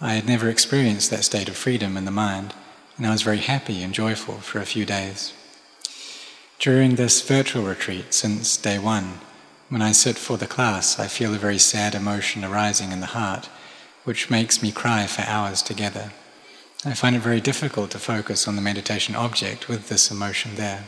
I 0.00 0.14
had 0.14 0.26
never 0.26 0.48
experienced 0.48 1.10
that 1.10 1.24
state 1.24 1.48
of 1.48 1.56
freedom 1.56 1.96
in 1.96 2.04
the 2.04 2.12
mind, 2.12 2.54
and 2.96 3.06
I 3.06 3.10
was 3.10 3.22
very 3.22 3.38
happy 3.38 3.82
and 3.82 3.94
joyful 3.94 4.34
for 4.34 4.60
a 4.60 4.66
few 4.66 4.84
days. 4.84 5.32
During 6.58 6.94
this 6.94 7.20
virtual 7.22 7.64
retreat, 7.64 8.14
since 8.14 8.56
day 8.56 8.78
one, 8.78 9.18
when 9.68 9.82
I 9.82 9.92
sit 9.92 10.16
for 10.16 10.36
the 10.36 10.46
class, 10.46 10.98
I 10.98 11.08
feel 11.08 11.34
a 11.34 11.38
very 11.38 11.58
sad 11.58 11.94
emotion 11.94 12.44
arising 12.44 12.92
in 12.92 13.00
the 13.00 13.14
heart, 13.18 13.48
which 14.04 14.30
makes 14.30 14.62
me 14.62 14.70
cry 14.70 15.06
for 15.06 15.22
hours 15.22 15.62
together. 15.62 16.12
I 16.84 16.94
find 16.94 17.16
it 17.16 17.20
very 17.20 17.40
difficult 17.40 17.90
to 17.92 17.98
focus 17.98 18.46
on 18.46 18.56
the 18.56 18.62
meditation 18.62 19.14
object 19.14 19.68
with 19.68 19.88
this 19.88 20.10
emotion 20.10 20.56
there. 20.56 20.84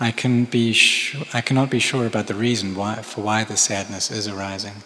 I, 0.00 0.10
can 0.10 0.44
be 0.44 0.72
sh- 0.72 1.16
I 1.32 1.40
cannot 1.40 1.70
be 1.70 1.80
sure 1.80 2.06
about 2.06 2.26
the 2.26 2.34
reason 2.34 2.74
why, 2.74 3.02
for 3.02 3.22
why 3.22 3.44
the 3.44 3.56
sadness 3.56 4.10
is 4.10 4.28
arising. 4.28 4.82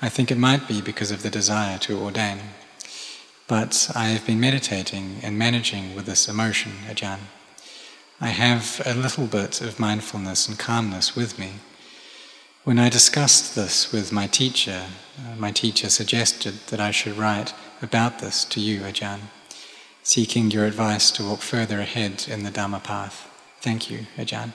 I 0.00 0.08
think 0.08 0.30
it 0.30 0.38
might 0.38 0.66
be 0.66 0.80
because 0.80 1.10
of 1.10 1.22
the 1.22 1.30
desire 1.30 1.78
to 1.78 1.98
ordain. 1.98 2.38
But 3.48 3.90
I 3.94 4.08
have 4.08 4.26
been 4.26 4.40
meditating 4.40 5.20
and 5.22 5.38
managing 5.38 5.94
with 5.94 6.04
this 6.04 6.28
emotion, 6.28 6.72
Ajahn. 6.86 7.20
I 8.20 8.28
have 8.28 8.82
a 8.84 8.92
little 8.92 9.26
bit 9.26 9.62
of 9.62 9.80
mindfulness 9.80 10.46
and 10.46 10.58
calmness 10.58 11.16
with 11.16 11.38
me. 11.38 11.52
When 12.64 12.78
I 12.78 12.90
discussed 12.90 13.54
this 13.54 13.90
with 13.90 14.12
my 14.12 14.26
teacher, 14.26 14.82
uh, 15.18 15.34
my 15.36 15.50
teacher 15.50 15.88
suggested 15.88 16.66
that 16.66 16.78
I 16.78 16.90
should 16.90 17.16
write 17.16 17.54
about 17.80 18.18
this 18.18 18.44
to 18.44 18.60
you, 18.60 18.80
Ajahn, 18.80 19.30
seeking 20.02 20.50
your 20.50 20.66
advice 20.66 21.10
to 21.12 21.24
walk 21.24 21.40
further 21.40 21.80
ahead 21.80 22.26
in 22.28 22.42
the 22.42 22.50
Dhamma 22.50 22.84
path. 22.84 23.30
Thank 23.62 23.90
you, 23.90 24.06
Ajahn. 24.18 24.52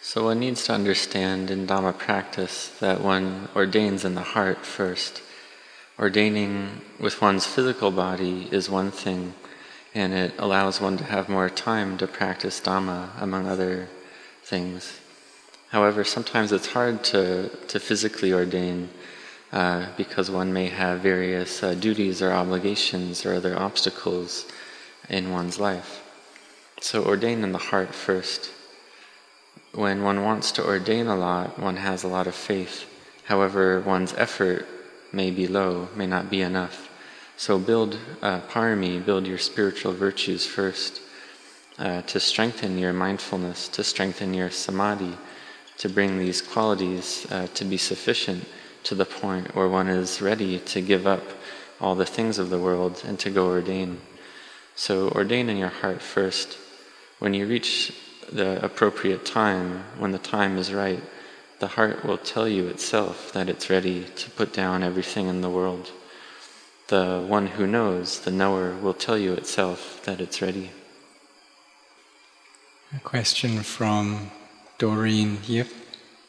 So 0.00 0.24
one 0.24 0.40
needs 0.40 0.64
to 0.64 0.72
understand 0.72 1.48
in 1.48 1.68
Dhamma 1.68 1.96
practice 1.96 2.76
that 2.80 3.00
one 3.00 3.48
ordains 3.54 4.04
in 4.04 4.16
the 4.16 4.22
heart 4.34 4.66
first. 4.66 5.22
Ordaining 5.98 6.80
with 6.98 7.20
one's 7.20 7.44
physical 7.44 7.90
body 7.90 8.48
is 8.50 8.70
one 8.70 8.90
thing, 8.90 9.34
and 9.94 10.14
it 10.14 10.32
allows 10.38 10.80
one 10.80 10.96
to 10.96 11.04
have 11.04 11.28
more 11.28 11.50
time 11.50 11.98
to 11.98 12.06
practice 12.06 12.60
Dhamma, 12.60 13.10
among 13.20 13.46
other 13.46 13.88
things. 14.42 14.98
However, 15.68 16.02
sometimes 16.02 16.50
it's 16.50 16.68
hard 16.68 17.04
to, 17.04 17.50
to 17.68 17.78
physically 17.78 18.32
ordain 18.32 18.88
uh, 19.52 19.86
because 19.98 20.30
one 20.30 20.50
may 20.50 20.68
have 20.68 21.00
various 21.00 21.62
uh, 21.62 21.74
duties 21.74 22.22
or 22.22 22.32
obligations 22.32 23.26
or 23.26 23.34
other 23.34 23.58
obstacles 23.58 24.46
in 25.10 25.30
one's 25.30 25.60
life. 25.60 26.02
So, 26.80 27.04
ordain 27.04 27.44
in 27.44 27.52
the 27.52 27.58
heart 27.58 27.94
first. 27.94 28.50
When 29.74 30.02
one 30.02 30.24
wants 30.24 30.52
to 30.52 30.64
ordain 30.64 31.06
a 31.06 31.16
lot, 31.16 31.58
one 31.58 31.76
has 31.76 32.02
a 32.02 32.08
lot 32.08 32.26
of 32.26 32.34
faith. 32.34 32.86
However, 33.24 33.80
one's 33.80 34.14
effort 34.14 34.66
may 35.12 35.30
be 35.30 35.46
low, 35.46 35.88
may 35.94 36.06
not 36.06 36.30
be 36.30 36.40
enough. 36.40 36.88
So, 37.36 37.58
build 37.58 37.98
uh, 38.20 38.40
parami, 38.42 39.04
build 39.04 39.26
your 39.26 39.38
spiritual 39.38 39.92
virtues 39.92 40.46
first 40.46 41.00
uh, 41.78 42.02
to 42.02 42.20
strengthen 42.20 42.78
your 42.78 42.92
mindfulness, 42.92 43.68
to 43.68 43.82
strengthen 43.82 44.34
your 44.34 44.50
samadhi 44.50 45.16
to 45.78 45.88
bring 45.88 46.18
these 46.18 46.40
qualities 46.40 47.26
uh, 47.32 47.48
to 47.54 47.64
be 47.64 47.76
sufficient 47.76 48.44
to 48.84 48.94
the 48.94 49.04
point 49.04 49.54
where 49.54 49.68
one 49.68 49.88
is 49.88 50.22
ready 50.22 50.60
to 50.60 50.80
give 50.80 51.06
up 51.08 51.22
all 51.80 51.96
the 51.96 52.06
things 52.06 52.38
of 52.38 52.50
the 52.50 52.58
world 52.58 53.02
and 53.04 53.18
to 53.18 53.30
go 53.30 53.48
ordain. 53.48 54.00
So, 54.76 55.08
ordain 55.08 55.48
in 55.48 55.56
your 55.56 55.70
heart 55.70 56.00
first. 56.00 56.56
When 57.18 57.34
you 57.34 57.46
reach 57.46 57.92
the 58.30 58.64
appropriate 58.64 59.24
time, 59.24 59.84
when 59.98 60.12
the 60.12 60.18
time 60.18 60.56
is 60.56 60.72
right, 60.72 61.02
the 61.62 61.78
heart 61.78 62.04
will 62.04 62.18
tell 62.18 62.48
you 62.48 62.66
itself 62.66 63.32
that 63.34 63.48
it's 63.48 63.70
ready 63.70 64.02
to 64.16 64.28
put 64.30 64.52
down 64.52 64.82
everything 64.82 65.28
in 65.28 65.42
the 65.42 65.48
world. 65.48 65.92
The 66.88 67.24
one 67.24 67.46
who 67.46 67.68
knows, 67.68 68.18
the 68.18 68.32
knower, 68.32 68.74
will 68.74 68.94
tell 68.94 69.16
you 69.16 69.32
itself 69.34 70.02
that 70.02 70.20
it's 70.20 70.42
ready. 70.42 70.72
A 72.96 72.98
question 72.98 73.62
from 73.62 74.32
Doreen 74.78 75.38
Yip 75.46 75.68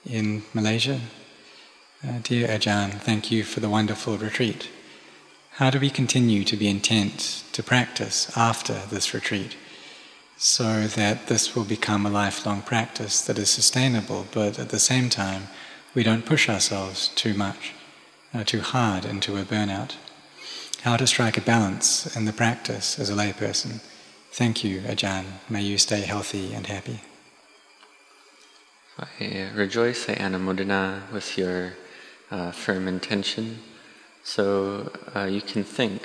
in 0.06 0.44
Malaysia. 0.54 1.00
Uh, 2.08 2.20
dear 2.22 2.48
Ajahn, 2.48 2.92
thank 3.00 3.32
you 3.32 3.44
for 3.44 3.60
the 3.60 3.72
wonderful 3.72 4.20
retreat. 4.20 4.70
How 5.54 5.72
do 5.72 5.80
we 5.80 5.90
continue 5.90 6.44
to 6.44 6.56
be 6.56 6.68
intent 6.68 7.44
to 7.54 7.64
practice 7.64 8.32
after 8.38 8.84
this 8.92 9.16
retreat 9.16 9.56
so 10.44 10.88
that 10.88 11.28
this 11.28 11.56
will 11.56 11.64
become 11.64 12.06
a 12.06 12.10
lifelong 12.10 12.62
practice 12.62 13.22
that 13.22 13.40
is 13.40 13.50
sustainable, 13.50 14.28
but 14.34 14.60
at 14.60 14.72
the 14.72 14.80
same 14.80 15.10
time, 15.10 15.44
we 15.96 16.04
don't 16.04 16.26
push 16.26 16.50
ourselves 16.50 17.08
too 17.16 17.34
much, 17.34 17.72
uh, 18.34 18.44
too 18.44 18.60
hard 18.60 19.06
into 19.06 19.38
a 19.38 19.44
burnout? 19.44 19.96
How 20.82 20.98
to 20.98 21.08
strike 21.08 21.38
a 21.38 21.42
balance 21.42 22.14
in 22.14 22.26
the 22.26 22.34
practice 22.34 23.00
as 23.00 23.10
a 23.10 23.14
layperson? 23.14 23.80
Thank 24.34 24.66
you, 24.66 24.82
Ajahn. 24.82 25.24
May 25.50 25.62
you 25.62 25.78
stay 25.78 26.02
healthy 26.02 26.54
and 26.54 26.68
happy. 26.68 27.00
I 29.00 29.50
rejoice, 29.56 30.10
I 30.10 30.16
anumodana 30.16 31.10
with 31.14 31.38
your 31.38 31.76
uh, 32.30 32.52
firm 32.52 32.90
intention. 32.90 33.60
So 34.26 34.92
uh, 35.16 35.24
you 35.24 35.40
can 35.40 35.64
think 35.64 36.02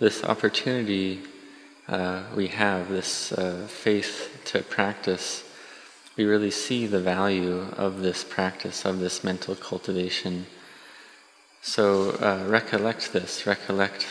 this 0.00 0.24
opportunity 0.24 1.20
uh, 1.88 2.22
we 2.34 2.48
have, 2.48 2.88
this 2.88 3.32
uh, 3.32 3.66
faith 3.68 4.40
to 4.46 4.62
practice, 4.62 5.44
we 6.16 6.24
really 6.24 6.50
see 6.50 6.86
the 6.86 7.00
value 7.00 7.66
of 7.76 8.00
this 8.00 8.24
practice, 8.24 8.84
of 8.84 9.00
this 9.00 9.22
mental 9.22 9.54
cultivation. 9.54 10.46
So 11.62 12.10
uh, 12.12 12.44
recollect 12.48 13.12
this, 13.12 13.46
recollect 13.46 14.06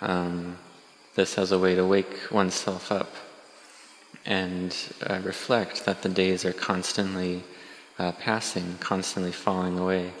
um, 0.00 0.58
this 1.14 1.38
as 1.38 1.52
a 1.52 1.58
way 1.58 1.74
to 1.74 1.86
wake 1.86 2.30
oneself 2.30 2.90
up 2.90 3.12
and 4.24 4.74
uh, 5.06 5.20
reflect 5.22 5.84
that 5.84 6.02
the 6.02 6.08
days 6.08 6.44
are 6.44 6.52
constantly 6.52 7.44
uh, 7.98 8.12
passing, 8.12 8.76
constantly 8.80 9.32
falling 9.32 9.78
away. 9.78 10.12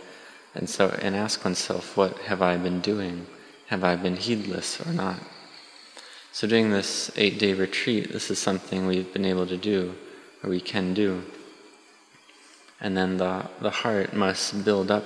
And 0.54 0.68
so, 0.70 0.88
and 1.02 1.16
ask 1.16 1.44
oneself, 1.44 1.96
what 1.96 2.16
have 2.20 2.40
I 2.40 2.56
been 2.56 2.80
doing? 2.80 3.26
Have 3.66 3.84
I 3.84 3.96
been 3.96 4.16
heedless 4.16 4.80
or 4.86 4.92
not? 4.92 5.18
So, 6.36 6.46
during 6.46 6.68
this 6.68 7.10
eight 7.16 7.38
day 7.38 7.54
retreat, 7.54 8.12
this 8.12 8.30
is 8.30 8.38
something 8.38 8.86
we've 8.86 9.10
been 9.10 9.24
able 9.24 9.46
to 9.46 9.56
do, 9.56 9.94
or 10.44 10.50
we 10.50 10.60
can 10.60 10.92
do. 10.92 11.24
And 12.78 12.94
then 12.94 13.16
the, 13.16 13.48
the 13.58 13.70
heart 13.70 14.12
must 14.12 14.62
build 14.62 14.90
up 14.90 15.04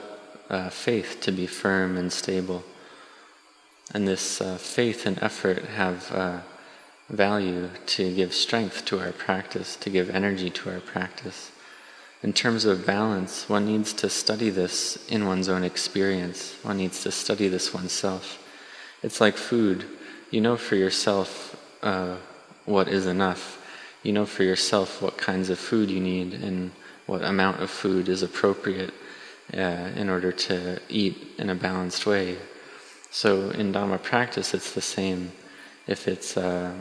uh, 0.48 0.70
faith 0.70 1.18
to 1.20 1.30
be 1.30 1.46
firm 1.46 1.96
and 1.96 2.12
stable. 2.12 2.64
And 3.94 4.08
this 4.08 4.40
uh, 4.40 4.56
faith 4.56 5.06
and 5.06 5.22
effort 5.22 5.66
have 5.66 6.10
uh, 6.10 6.40
value 7.08 7.70
to 7.94 8.12
give 8.12 8.34
strength 8.34 8.84
to 8.86 8.98
our 8.98 9.12
practice, 9.12 9.76
to 9.76 9.88
give 9.88 10.10
energy 10.10 10.50
to 10.50 10.70
our 10.72 10.80
practice. 10.80 11.52
In 12.24 12.32
terms 12.32 12.64
of 12.64 12.84
balance, 12.84 13.48
one 13.48 13.66
needs 13.66 13.92
to 13.92 14.10
study 14.10 14.50
this 14.50 15.06
in 15.08 15.26
one's 15.26 15.48
own 15.48 15.62
experience. 15.62 16.56
One 16.64 16.78
needs 16.78 17.04
to 17.04 17.12
study 17.12 17.46
this 17.46 17.72
oneself. 17.72 18.44
It's 19.04 19.20
like 19.20 19.36
food. 19.36 19.86
You 20.30 20.40
know 20.40 20.56
for 20.56 20.76
yourself 20.76 21.56
uh, 21.82 22.16
what 22.64 22.86
is 22.86 23.06
enough. 23.06 23.58
You 24.04 24.12
know 24.12 24.26
for 24.26 24.44
yourself 24.44 25.02
what 25.02 25.18
kinds 25.18 25.50
of 25.50 25.58
food 25.58 25.90
you 25.90 26.00
need 26.00 26.34
and 26.34 26.70
what 27.06 27.24
amount 27.24 27.60
of 27.60 27.68
food 27.68 28.08
is 28.08 28.22
appropriate 28.22 28.94
uh, 29.52 29.90
in 29.96 30.08
order 30.08 30.30
to 30.30 30.80
eat 30.88 31.34
in 31.38 31.50
a 31.50 31.54
balanced 31.56 32.06
way. 32.06 32.38
So 33.10 33.50
in 33.50 33.72
Dhamma 33.72 34.00
practice, 34.00 34.54
it's 34.54 34.72
the 34.72 34.80
same. 34.80 35.32
If 35.88 36.06
it's 36.06 36.36
uh, 36.36 36.74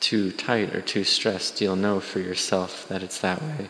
too 0.00 0.32
tight 0.32 0.74
or 0.74 0.80
too 0.80 1.04
stressed, 1.04 1.60
you'll 1.60 1.76
know 1.76 2.00
for 2.00 2.20
yourself 2.20 2.88
that 2.88 3.02
it's 3.02 3.20
that 3.20 3.42
way. 3.42 3.68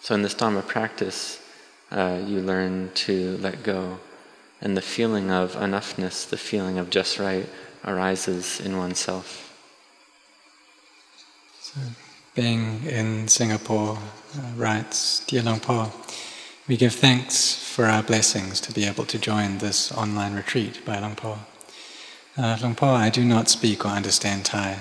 So 0.00 0.14
in 0.14 0.22
this 0.22 0.34
Dhamma 0.34 0.66
practice, 0.66 1.42
uh, 1.90 2.20
you 2.24 2.40
learn 2.40 2.90
to 2.94 3.36
let 3.38 3.62
go. 3.62 3.98
And 4.62 4.76
the 4.76 4.82
feeling 4.82 5.30
of 5.30 5.54
enoughness, 5.56 6.26
the 6.28 6.38
feeling 6.38 6.78
of 6.78 6.88
just 6.88 7.18
right, 7.18 7.46
arises 7.84 8.60
in 8.60 8.76
oneself. 8.76 9.44
So, 11.60 11.80
being 12.34 12.84
in 12.84 13.28
Singapore, 13.28 13.98
uh, 14.36 14.52
writes 14.56 15.24
Dear 15.26 15.42
Luang 15.42 15.60
Por, 15.60 15.92
we 16.66 16.76
give 16.76 16.94
thanks 16.94 17.54
for 17.54 17.86
our 17.86 18.02
blessings 18.02 18.60
to 18.60 18.72
be 18.72 18.84
able 18.84 19.04
to 19.06 19.18
join 19.18 19.58
this 19.58 19.90
online 19.92 20.34
retreat 20.34 20.84
by 20.84 20.98
Luang 20.98 21.16
Por. 21.16 21.38
Uh, 22.36 22.56
Luang 22.60 22.74
Por, 22.74 22.90
I 22.90 23.10
do 23.10 23.24
not 23.24 23.48
speak 23.48 23.84
or 23.84 23.88
understand 23.88 24.44
Thai. 24.44 24.80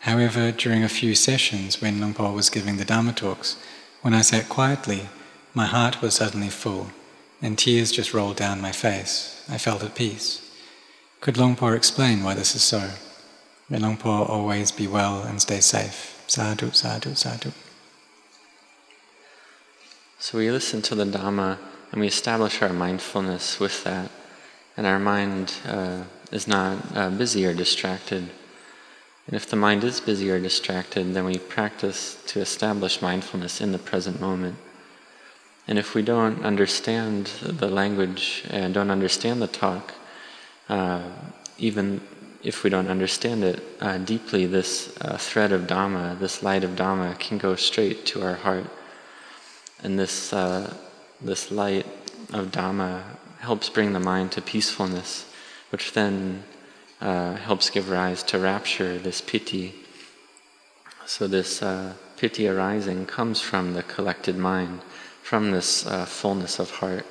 However, 0.00 0.52
during 0.52 0.84
a 0.84 0.88
few 0.88 1.14
sessions 1.14 1.80
when 1.80 2.00
Luang 2.00 2.14
Por 2.14 2.32
was 2.32 2.48
giving 2.48 2.76
the 2.76 2.84
Dharma 2.84 3.12
talks, 3.12 3.56
when 4.02 4.14
I 4.14 4.20
sat 4.20 4.48
quietly, 4.48 5.08
my 5.52 5.66
heart 5.66 6.00
was 6.00 6.14
suddenly 6.14 6.50
full, 6.50 6.92
and 7.42 7.58
tears 7.58 7.90
just 7.90 8.14
rolled 8.14 8.36
down 8.36 8.60
my 8.60 8.72
face. 8.72 9.44
I 9.48 9.58
felt 9.58 9.82
at 9.82 9.94
peace. 9.94 10.45
Could 11.20 11.38
Luang 11.38 11.56
Por 11.56 11.74
explain 11.74 12.22
why 12.22 12.34
this 12.34 12.54
is 12.54 12.62
so? 12.62 12.90
May 13.68 13.78
Luang 13.78 13.96
Por 13.96 14.26
always 14.26 14.70
be 14.70 14.86
well 14.86 15.22
and 15.22 15.40
stay 15.40 15.60
safe. 15.60 16.22
Sadhu, 16.26 16.70
sadhu, 16.72 17.14
sadhu. 17.14 17.52
So 20.18 20.38
we 20.38 20.50
listen 20.50 20.82
to 20.82 20.94
the 20.94 21.04
Dhamma 21.04 21.58
and 21.92 22.00
we 22.00 22.06
establish 22.06 22.62
our 22.62 22.72
mindfulness 22.72 23.60
with 23.60 23.84
that, 23.84 24.10
and 24.76 24.86
our 24.86 24.98
mind 24.98 25.54
uh, 25.66 26.02
is 26.32 26.48
not 26.48 26.78
uh, 26.94 27.10
busy 27.10 27.46
or 27.46 27.54
distracted. 27.54 28.28
And 29.26 29.34
if 29.34 29.48
the 29.48 29.56
mind 29.56 29.84
is 29.84 30.00
busy 30.00 30.30
or 30.30 30.38
distracted, 30.38 31.14
then 31.14 31.24
we 31.24 31.38
practice 31.38 32.22
to 32.26 32.40
establish 32.40 33.02
mindfulness 33.02 33.60
in 33.60 33.72
the 33.72 33.78
present 33.78 34.20
moment. 34.20 34.56
And 35.66 35.78
if 35.78 35.94
we 35.94 36.02
don't 36.02 36.44
understand 36.44 37.26
the 37.42 37.68
language 37.68 38.44
and 38.50 38.74
don't 38.74 38.90
understand 38.90 39.42
the 39.42 39.48
talk, 39.48 39.94
uh, 40.68 41.02
even 41.58 42.00
if 42.42 42.62
we 42.62 42.70
don't 42.70 42.88
understand 42.88 43.44
it 43.44 43.62
uh, 43.80 43.98
deeply, 43.98 44.46
this 44.46 44.96
uh, 45.00 45.16
thread 45.16 45.52
of 45.52 45.62
Dhamma, 45.62 46.18
this 46.18 46.42
light 46.42 46.64
of 46.64 46.70
Dhamma, 46.70 47.18
can 47.18 47.38
go 47.38 47.56
straight 47.56 48.06
to 48.06 48.22
our 48.22 48.34
heart. 48.34 48.66
And 49.82 49.98
this, 49.98 50.32
uh, 50.32 50.74
this 51.20 51.50
light 51.50 51.86
of 52.32 52.50
Dhamma 52.50 53.02
helps 53.40 53.68
bring 53.68 53.92
the 53.92 54.00
mind 54.00 54.32
to 54.32 54.42
peacefulness, 54.42 55.30
which 55.70 55.92
then 55.92 56.44
uh, 57.00 57.34
helps 57.34 57.70
give 57.70 57.90
rise 57.90 58.22
to 58.24 58.38
rapture, 58.38 58.98
this 58.98 59.20
piti. 59.20 59.74
So, 61.04 61.26
this 61.28 61.62
piti 62.16 62.48
arising 62.48 63.06
comes 63.06 63.40
from 63.40 63.74
the 63.74 63.82
collected 63.84 64.36
mind, 64.36 64.80
from 65.22 65.52
this 65.52 65.84
fullness 66.06 66.58
of 66.58 66.70
heart. 66.70 67.06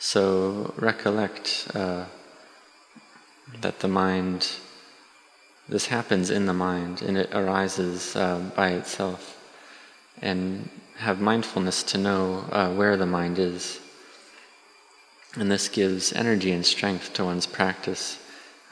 So, 0.00 0.74
recollect 0.76 1.68
that 3.60 3.80
the 3.80 3.88
mind, 3.88 4.52
this 5.68 5.86
happens 5.86 6.30
in 6.30 6.46
the 6.46 6.54
mind 6.54 7.02
and 7.02 7.16
it 7.16 7.34
arises 7.34 8.16
uh, 8.16 8.38
by 8.54 8.70
itself. 8.70 9.34
And 10.20 10.68
have 10.98 11.20
mindfulness 11.20 11.84
to 11.84 11.98
know 11.98 12.44
uh, 12.50 12.70
where 12.70 12.96
the 12.96 13.06
mind 13.06 13.38
is. 13.38 13.80
And 15.36 15.50
this 15.50 15.68
gives 15.68 16.12
energy 16.12 16.50
and 16.50 16.66
strength 16.66 17.12
to 17.14 17.24
one's 17.24 17.46
practice 17.46 18.18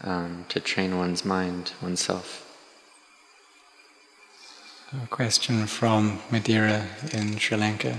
um, 0.03 0.45
to 0.49 0.59
train 0.59 0.99
one's 0.99 1.25
mind, 1.25 1.73
oneself. 1.81 2.43
A 5.03 5.07
question 5.07 5.67
from 5.67 6.21
Madeira 6.31 6.87
in 7.13 7.37
Sri 7.39 7.57
Lanka. 7.57 7.97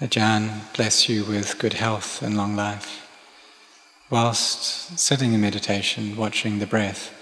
Ajahn, 0.00 0.74
bless 0.74 1.08
you 1.08 1.24
with 1.24 1.58
good 1.58 1.74
health 1.74 2.22
and 2.22 2.36
long 2.36 2.56
life. 2.56 3.03
Whilst 4.10 4.98
sitting 4.98 5.32
in 5.32 5.40
meditation, 5.40 6.14
watching 6.14 6.58
the 6.58 6.66
breath, 6.66 7.12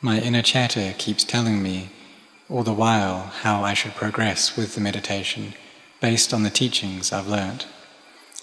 my 0.00 0.18
inner 0.18 0.40
chatter 0.40 0.94
keeps 0.96 1.22
telling 1.22 1.62
me 1.62 1.90
all 2.48 2.62
the 2.62 2.72
while 2.72 3.32
how 3.42 3.62
I 3.62 3.74
should 3.74 3.94
progress 3.94 4.56
with 4.56 4.74
the 4.74 4.80
meditation 4.80 5.52
based 6.00 6.32
on 6.32 6.42
the 6.42 6.50
teachings 6.50 7.12
I've 7.12 7.28
learnt. 7.28 7.66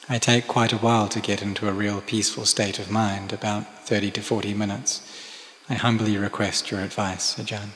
I 0.08 0.20
take 0.20 0.48
quite 0.48 0.72
a 0.72 0.78
while 0.78 1.10
to 1.10 1.20
get 1.20 1.42
into 1.42 1.68
a 1.68 1.74
real 1.74 2.00
peaceful 2.00 2.46
state 2.46 2.78
of 2.80 2.92
mind, 2.92 3.34
about 3.34 3.86
30 3.86 4.12
to 4.12 4.22
40 4.22 4.54
minutes. 4.54 5.02
I 5.68 5.74
humbly 5.74 6.18
request 6.18 6.72
your 6.72 6.82
advice, 6.82 7.36
Ajahn. 7.36 7.70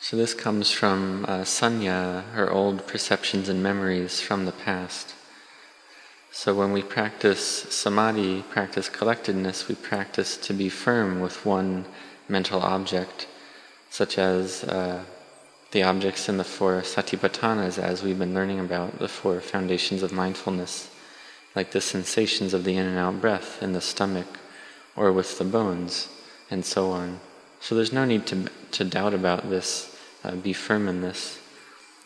So, 0.00 0.16
this 0.16 0.34
comes 0.34 0.70
from 0.70 1.24
uh, 1.28 1.42
Sanya, 1.42 2.24
her 2.32 2.50
old 2.50 2.86
perceptions 2.86 3.48
and 3.48 3.62
memories 3.62 4.20
from 4.20 4.44
the 4.44 4.52
past. 4.52 5.14
So, 6.36 6.52
when 6.52 6.72
we 6.72 6.82
practice 6.82 7.40
samadhi, 7.70 8.42
practice 8.50 8.88
collectedness, 8.88 9.68
we 9.68 9.76
practice 9.76 10.36
to 10.38 10.52
be 10.52 10.68
firm 10.68 11.20
with 11.20 11.46
one 11.46 11.84
mental 12.28 12.60
object, 12.60 13.28
such 13.88 14.18
as 14.18 14.64
uh, 14.64 15.04
the 15.70 15.84
objects 15.84 16.28
in 16.28 16.36
the 16.36 16.42
four 16.42 16.82
satipatthanas 16.82 17.78
as 17.78 18.02
we've 18.02 18.18
been 18.18 18.34
learning 18.34 18.58
about, 18.58 18.98
the 18.98 19.06
four 19.06 19.40
foundations 19.40 20.02
of 20.02 20.10
mindfulness, 20.10 20.90
like 21.54 21.70
the 21.70 21.80
sensations 21.80 22.52
of 22.52 22.64
the 22.64 22.76
in 22.76 22.84
and 22.84 22.98
out 22.98 23.20
breath 23.20 23.62
in 23.62 23.72
the 23.72 23.80
stomach 23.80 24.40
or 24.96 25.12
with 25.12 25.38
the 25.38 25.44
bones, 25.44 26.08
and 26.50 26.64
so 26.64 26.90
on. 26.90 27.20
So 27.60 27.76
there's 27.76 27.92
no 27.92 28.04
need 28.04 28.26
to, 28.26 28.50
to 28.72 28.82
doubt 28.82 29.14
about 29.14 29.50
this, 29.50 29.96
uh, 30.24 30.34
be 30.34 30.52
firm 30.52 30.88
in 30.88 31.00
this. 31.00 31.38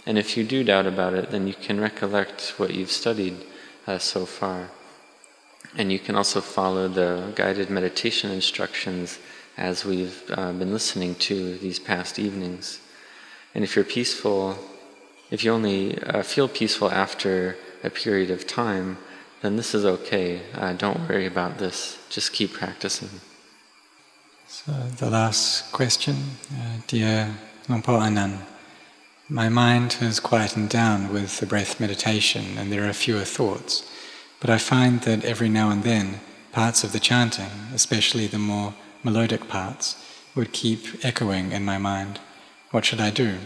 And 0.05 0.19
if 0.19 0.37
you 0.37 0.45
do 0.45 0.63
doubt 0.63 0.87
about 0.87 1.15
it, 1.15 1.31
then 1.31 1.47
you 1.47 1.55
can 1.55 1.81
recollect 1.81 2.59
what 2.59 2.75
you've 2.75 2.93
studied 2.93 3.47
uh, 3.89 3.99
so 3.99 4.27
far. 4.27 4.71
And 5.77 5.91
you 5.91 5.99
can 5.99 6.15
also 6.15 6.41
follow 6.41 6.89
the 6.89 7.33
guided 7.35 7.71
meditation 7.71 8.31
instructions 8.31 9.19
as 9.57 9.85
we've 9.85 10.23
uh, 10.31 10.53
been 10.53 10.73
listening 10.73 11.15
to 11.17 11.59
these 11.59 11.79
past 11.79 12.19
evenings. 12.19 12.81
And 13.55 13.65
if 13.65 13.75
you're 13.75 13.85
peaceful, 13.85 14.59
if 15.31 15.43
you 15.43 15.53
only 15.53 15.99
uh, 16.03 16.23
feel 16.23 16.49
peaceful 16.49 16.91
after 16.91 17.57
a 17.83 17.91
period 17.91 18.31
of 18.31 18.47
time, 18.47 18.99
then 19.41 19.57
this 19.57 19.75
is 19.75 19.85
okay. 19.85 20.43
Uh, 20.55 20.73
don't 20.75 21.09
worry 21.09 21.27
about 21.27 21.59
this. 21.59 21.99
Just 22.09 22.33
keep 22.33 22.53
practicing. 22.53 23.21
So, 24.47 24.73
the 24.73 25.11
last 25.11 25.73
question 25.73 26.17
uh, 26.53 26.79
Dear 26.87 27.35
Luang 27.69 27.83
Por 27.83 28.01
Anan, 28.01 28.39
my 29.29 29.49
mind 29.49 29.95
has 29.95 30.21
quietened 30.21 30.71
down 30.71 31.13
with 31.13 31.39
the 31.39 31.47
breath 31.47 31.79
meditation 31.79 32.57
and 32.57 32.73
there 32.73 32.89
are 32.89 32.95
fewer 32.95 33.25
thoughts, 33.25 33.89
but 34.41 34.49
I 34.49 34.57
find 34.57 35.03
that 35.03 35.25
every 35.25 35.51
now 35.51 35.71
and 35.71 35.83
then 35.83 36.21
parts 36.53 36.83
of 36.83 36.93
the 36.93 37.01
chanting, 37.01 37.51
especially 37.75 38.27
the 38.27 38.39
more 38.39 38.75
melodic 39.05 39.47
parts, 39.47 40.03
would 40.35 40.53
keep 40.53 41.05
echoing 41.05 41.53
in 41.53 41.65
my 41.65 41.77
mind. 41.77 42.21
What 42.71 42.87
should 42.87 43.01
I 43.01 43.11
do? 43.11 43.39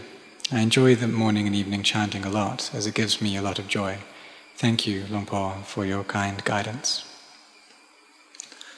I 0.51 0.61
enjoy 0.61 0.95
the 0.95 1.07
morning 1.07 1.47
and 1.47 1.55
evening 1.55 1.83
chanting 1.83 2.23
a 2.23 2.29
lot, 2.29 2.69
as 2.73 2.87
it 2.87 2.93
gives 2.93 3.21
me 3.21 3.35
a 3.35 3.41
lot 3.41 3.59
of 3.59 3.67
joy. 3.67 3.97
Thank 4.55 4.87
you, 4.87 5.05
Luang 5.09 5.25
Por, 5.25 5.55
for 5.65 5.85
your 5.85 6.03
kind 6.03 6.43
guidance. 6.45 7.03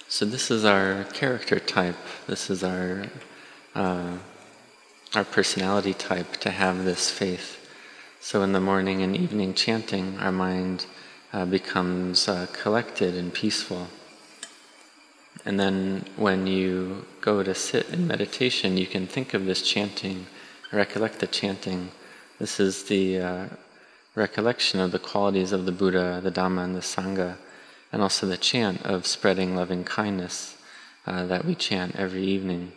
So 0.07 0.25
this 0.25 0.49
is 0.49 0.63
our 0.65 1.03
character 1.05 1.59
type. 1.59 1.97
This 2.27 2.49
is 2.49 2.63
our 2.63 3.07
uh, 3.75 4.17
our 5.15 5.23
personality 5.23 5.93
type 5.93 6.37
to 6.37 6.51
have 6.51 6.83
this 6.83 7.09
faith. 7.09 7.61
So 8.19 8.41
in 8.43 8.53
the 8.53 8.59
morning 8.59 9.01
and 9.01 9.15
evening 9.15 9.53
chanting, 9.53 10.17
our 10.19 10.31
mind 10.31 10.85
uh, 11.31 11.45
becomes 11.45 12.27
uh, 12.27 12.47
collected 12.53 13.15
and 13.15 13.33
peaceful. 13.33 13.87
And 15.45 15.59
then 15.59 16.05
when 16.15 16.47
you 16.47 17.05
go 17.21 17.43
to 17.43 17.53
sit 17.53 17.89
in 17.89 18.07
meditation, 18.07 18.77
you 18.77 18.87
can 18.87 19.05
think 19.05 19.33
of 19.33 19.45
this 19.45 19.61
chanting 19.61 20.25
recollect 20.75 21.19
the 21.19 21.27
chanting. 21.27 21.91
This 22.39 22.59
is 22.59 22.83
the 22.83 23.19
uh, 23.19 23.45
recollection 24.13 24.79
of 24.79 24.91
the 24.91 24.99
qualities 24.99 25.51
of 25.51 25.65
the 25.65 25.71
Buddha, 25.71 26.19
the 26.21 26.31
Dhamma, 26.31 26.63
and 26.65 26.75
the 26.75 26.81
Sangha, 26.81 27.37
and 27.91 28.01
also 28.01 28.27
the 28.27 28.37
chant 28.37 28.85
of 28.85 29.07
spreading 29.07 29.55
loving 29.55 29.83
kindness 29.83 30.57
uh, 31.07 31.25
that 31.25 31.45
we 31.45 31.55
chant 31.55 31.95
every 31.95 32.23
evening. 32.23 32.73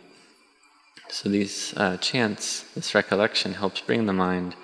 So 1.11 1.27
these 1.27 1.73
uh, 1.75 1.97
chants, 1.97 2.63
this 2.75 2.93
recollection 2.93 3.55
helps 3.55 3.81
bring 3.81 4.05
the 4.05 4.13
mind 4.13 4.55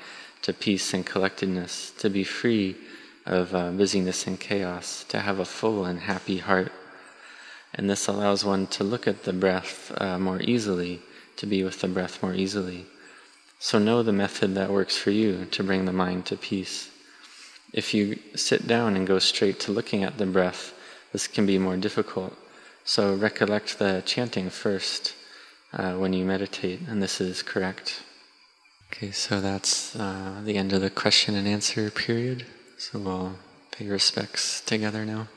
to 0.43 0.53
peace 0.53 0.93
and 0.93 1.03
collectedness, 1.03 1.91
to 1.97 2.08
be 2.08 2.23
free 2.23 2.75
of 3.25 3.55
uh, 3.55 3.71
busyness 3.71 4.27
and 4.27 4.39
chaos, 4.39 5.03
to 5.05 5.21
have 5.21 5.39
a 5.39 5.45
full 5.45 5.86
and 5.86 6.01
happy 6.01 6.38
heart. 6.38 6.71
And 7.73 7.89
this 7.89 8.08
allows 8.08 8.45
one 8.45 8.67
to 8.67 8.84
look 8.84 9.08
at 9.08 9.23
the 9.23 9.34
breath 9.34 9.91
uh, 9.97 10.19
more 10.19 10.39
easily, 10.39 11.01
to 11.38 11.47
be 11.47 11.63
with 11.63 11.81
the 11.81 11.88
breath 11.88 12.21
more 12.21 12.36
easily. 12.36 12.86
So 13.58 13.79
know 13.79 14.03
the 14.03 14.13
method 14.13 14.53
that 14.53 14.69
works 14.69 14.95
for 14.95 15.10
you 15.10 15.45
to 15.45 15.63
bring 15.63 15.86
the 15.86 15.93
mind 15.93 16.27
to 16.27 16.38
peace. 16.38 16.91
If 17.73 17.95
you 17.95 18.19
sit 18.36 18.67
down 18.67 18.95
and 18.95 19.08
go 19.08 19.17
straight 19.17 19.60
to 19.62 19.71
looking 19.71 20.03
at 20.03 20.19
the 20.19 20.27
breath, 20.27 20.73
this 21.12 21.27
can 21.27 21.47
be 21.47 21.58
more 21.58 21.75
difficult. 21.75 22.38
So 22.84 23.15
recollect 23.15 23.79
the 23.79 24.03
chanting 24.05 24.51
first 24.51 25.15
uh, 25.75 25.93
when 25.93 26.13
you 26.13 26.25
meditate, 26.25 26.81
and 26.88 27.01
this 27.01 27.19
is 27.19 27.41
correct. 27.41 28.01
Okay, 28.91 29.11
so 29.11 29.41
that's 29.41 29.95
uh, 29.95 30.41
the 30.43 30.57
end 30.57 30.73
of 30.73 30.81
the 30.81 30.89
question 30.89 31.35
and 31.35 31.47
answer 31.47 31.89
period. 31.91 32.45
So 32.77 32.99
we'll 32.99 33.35
pay 33.71 33.88
respects 33.88 34.61
together 34.61 35.05
now. 35.05 35.27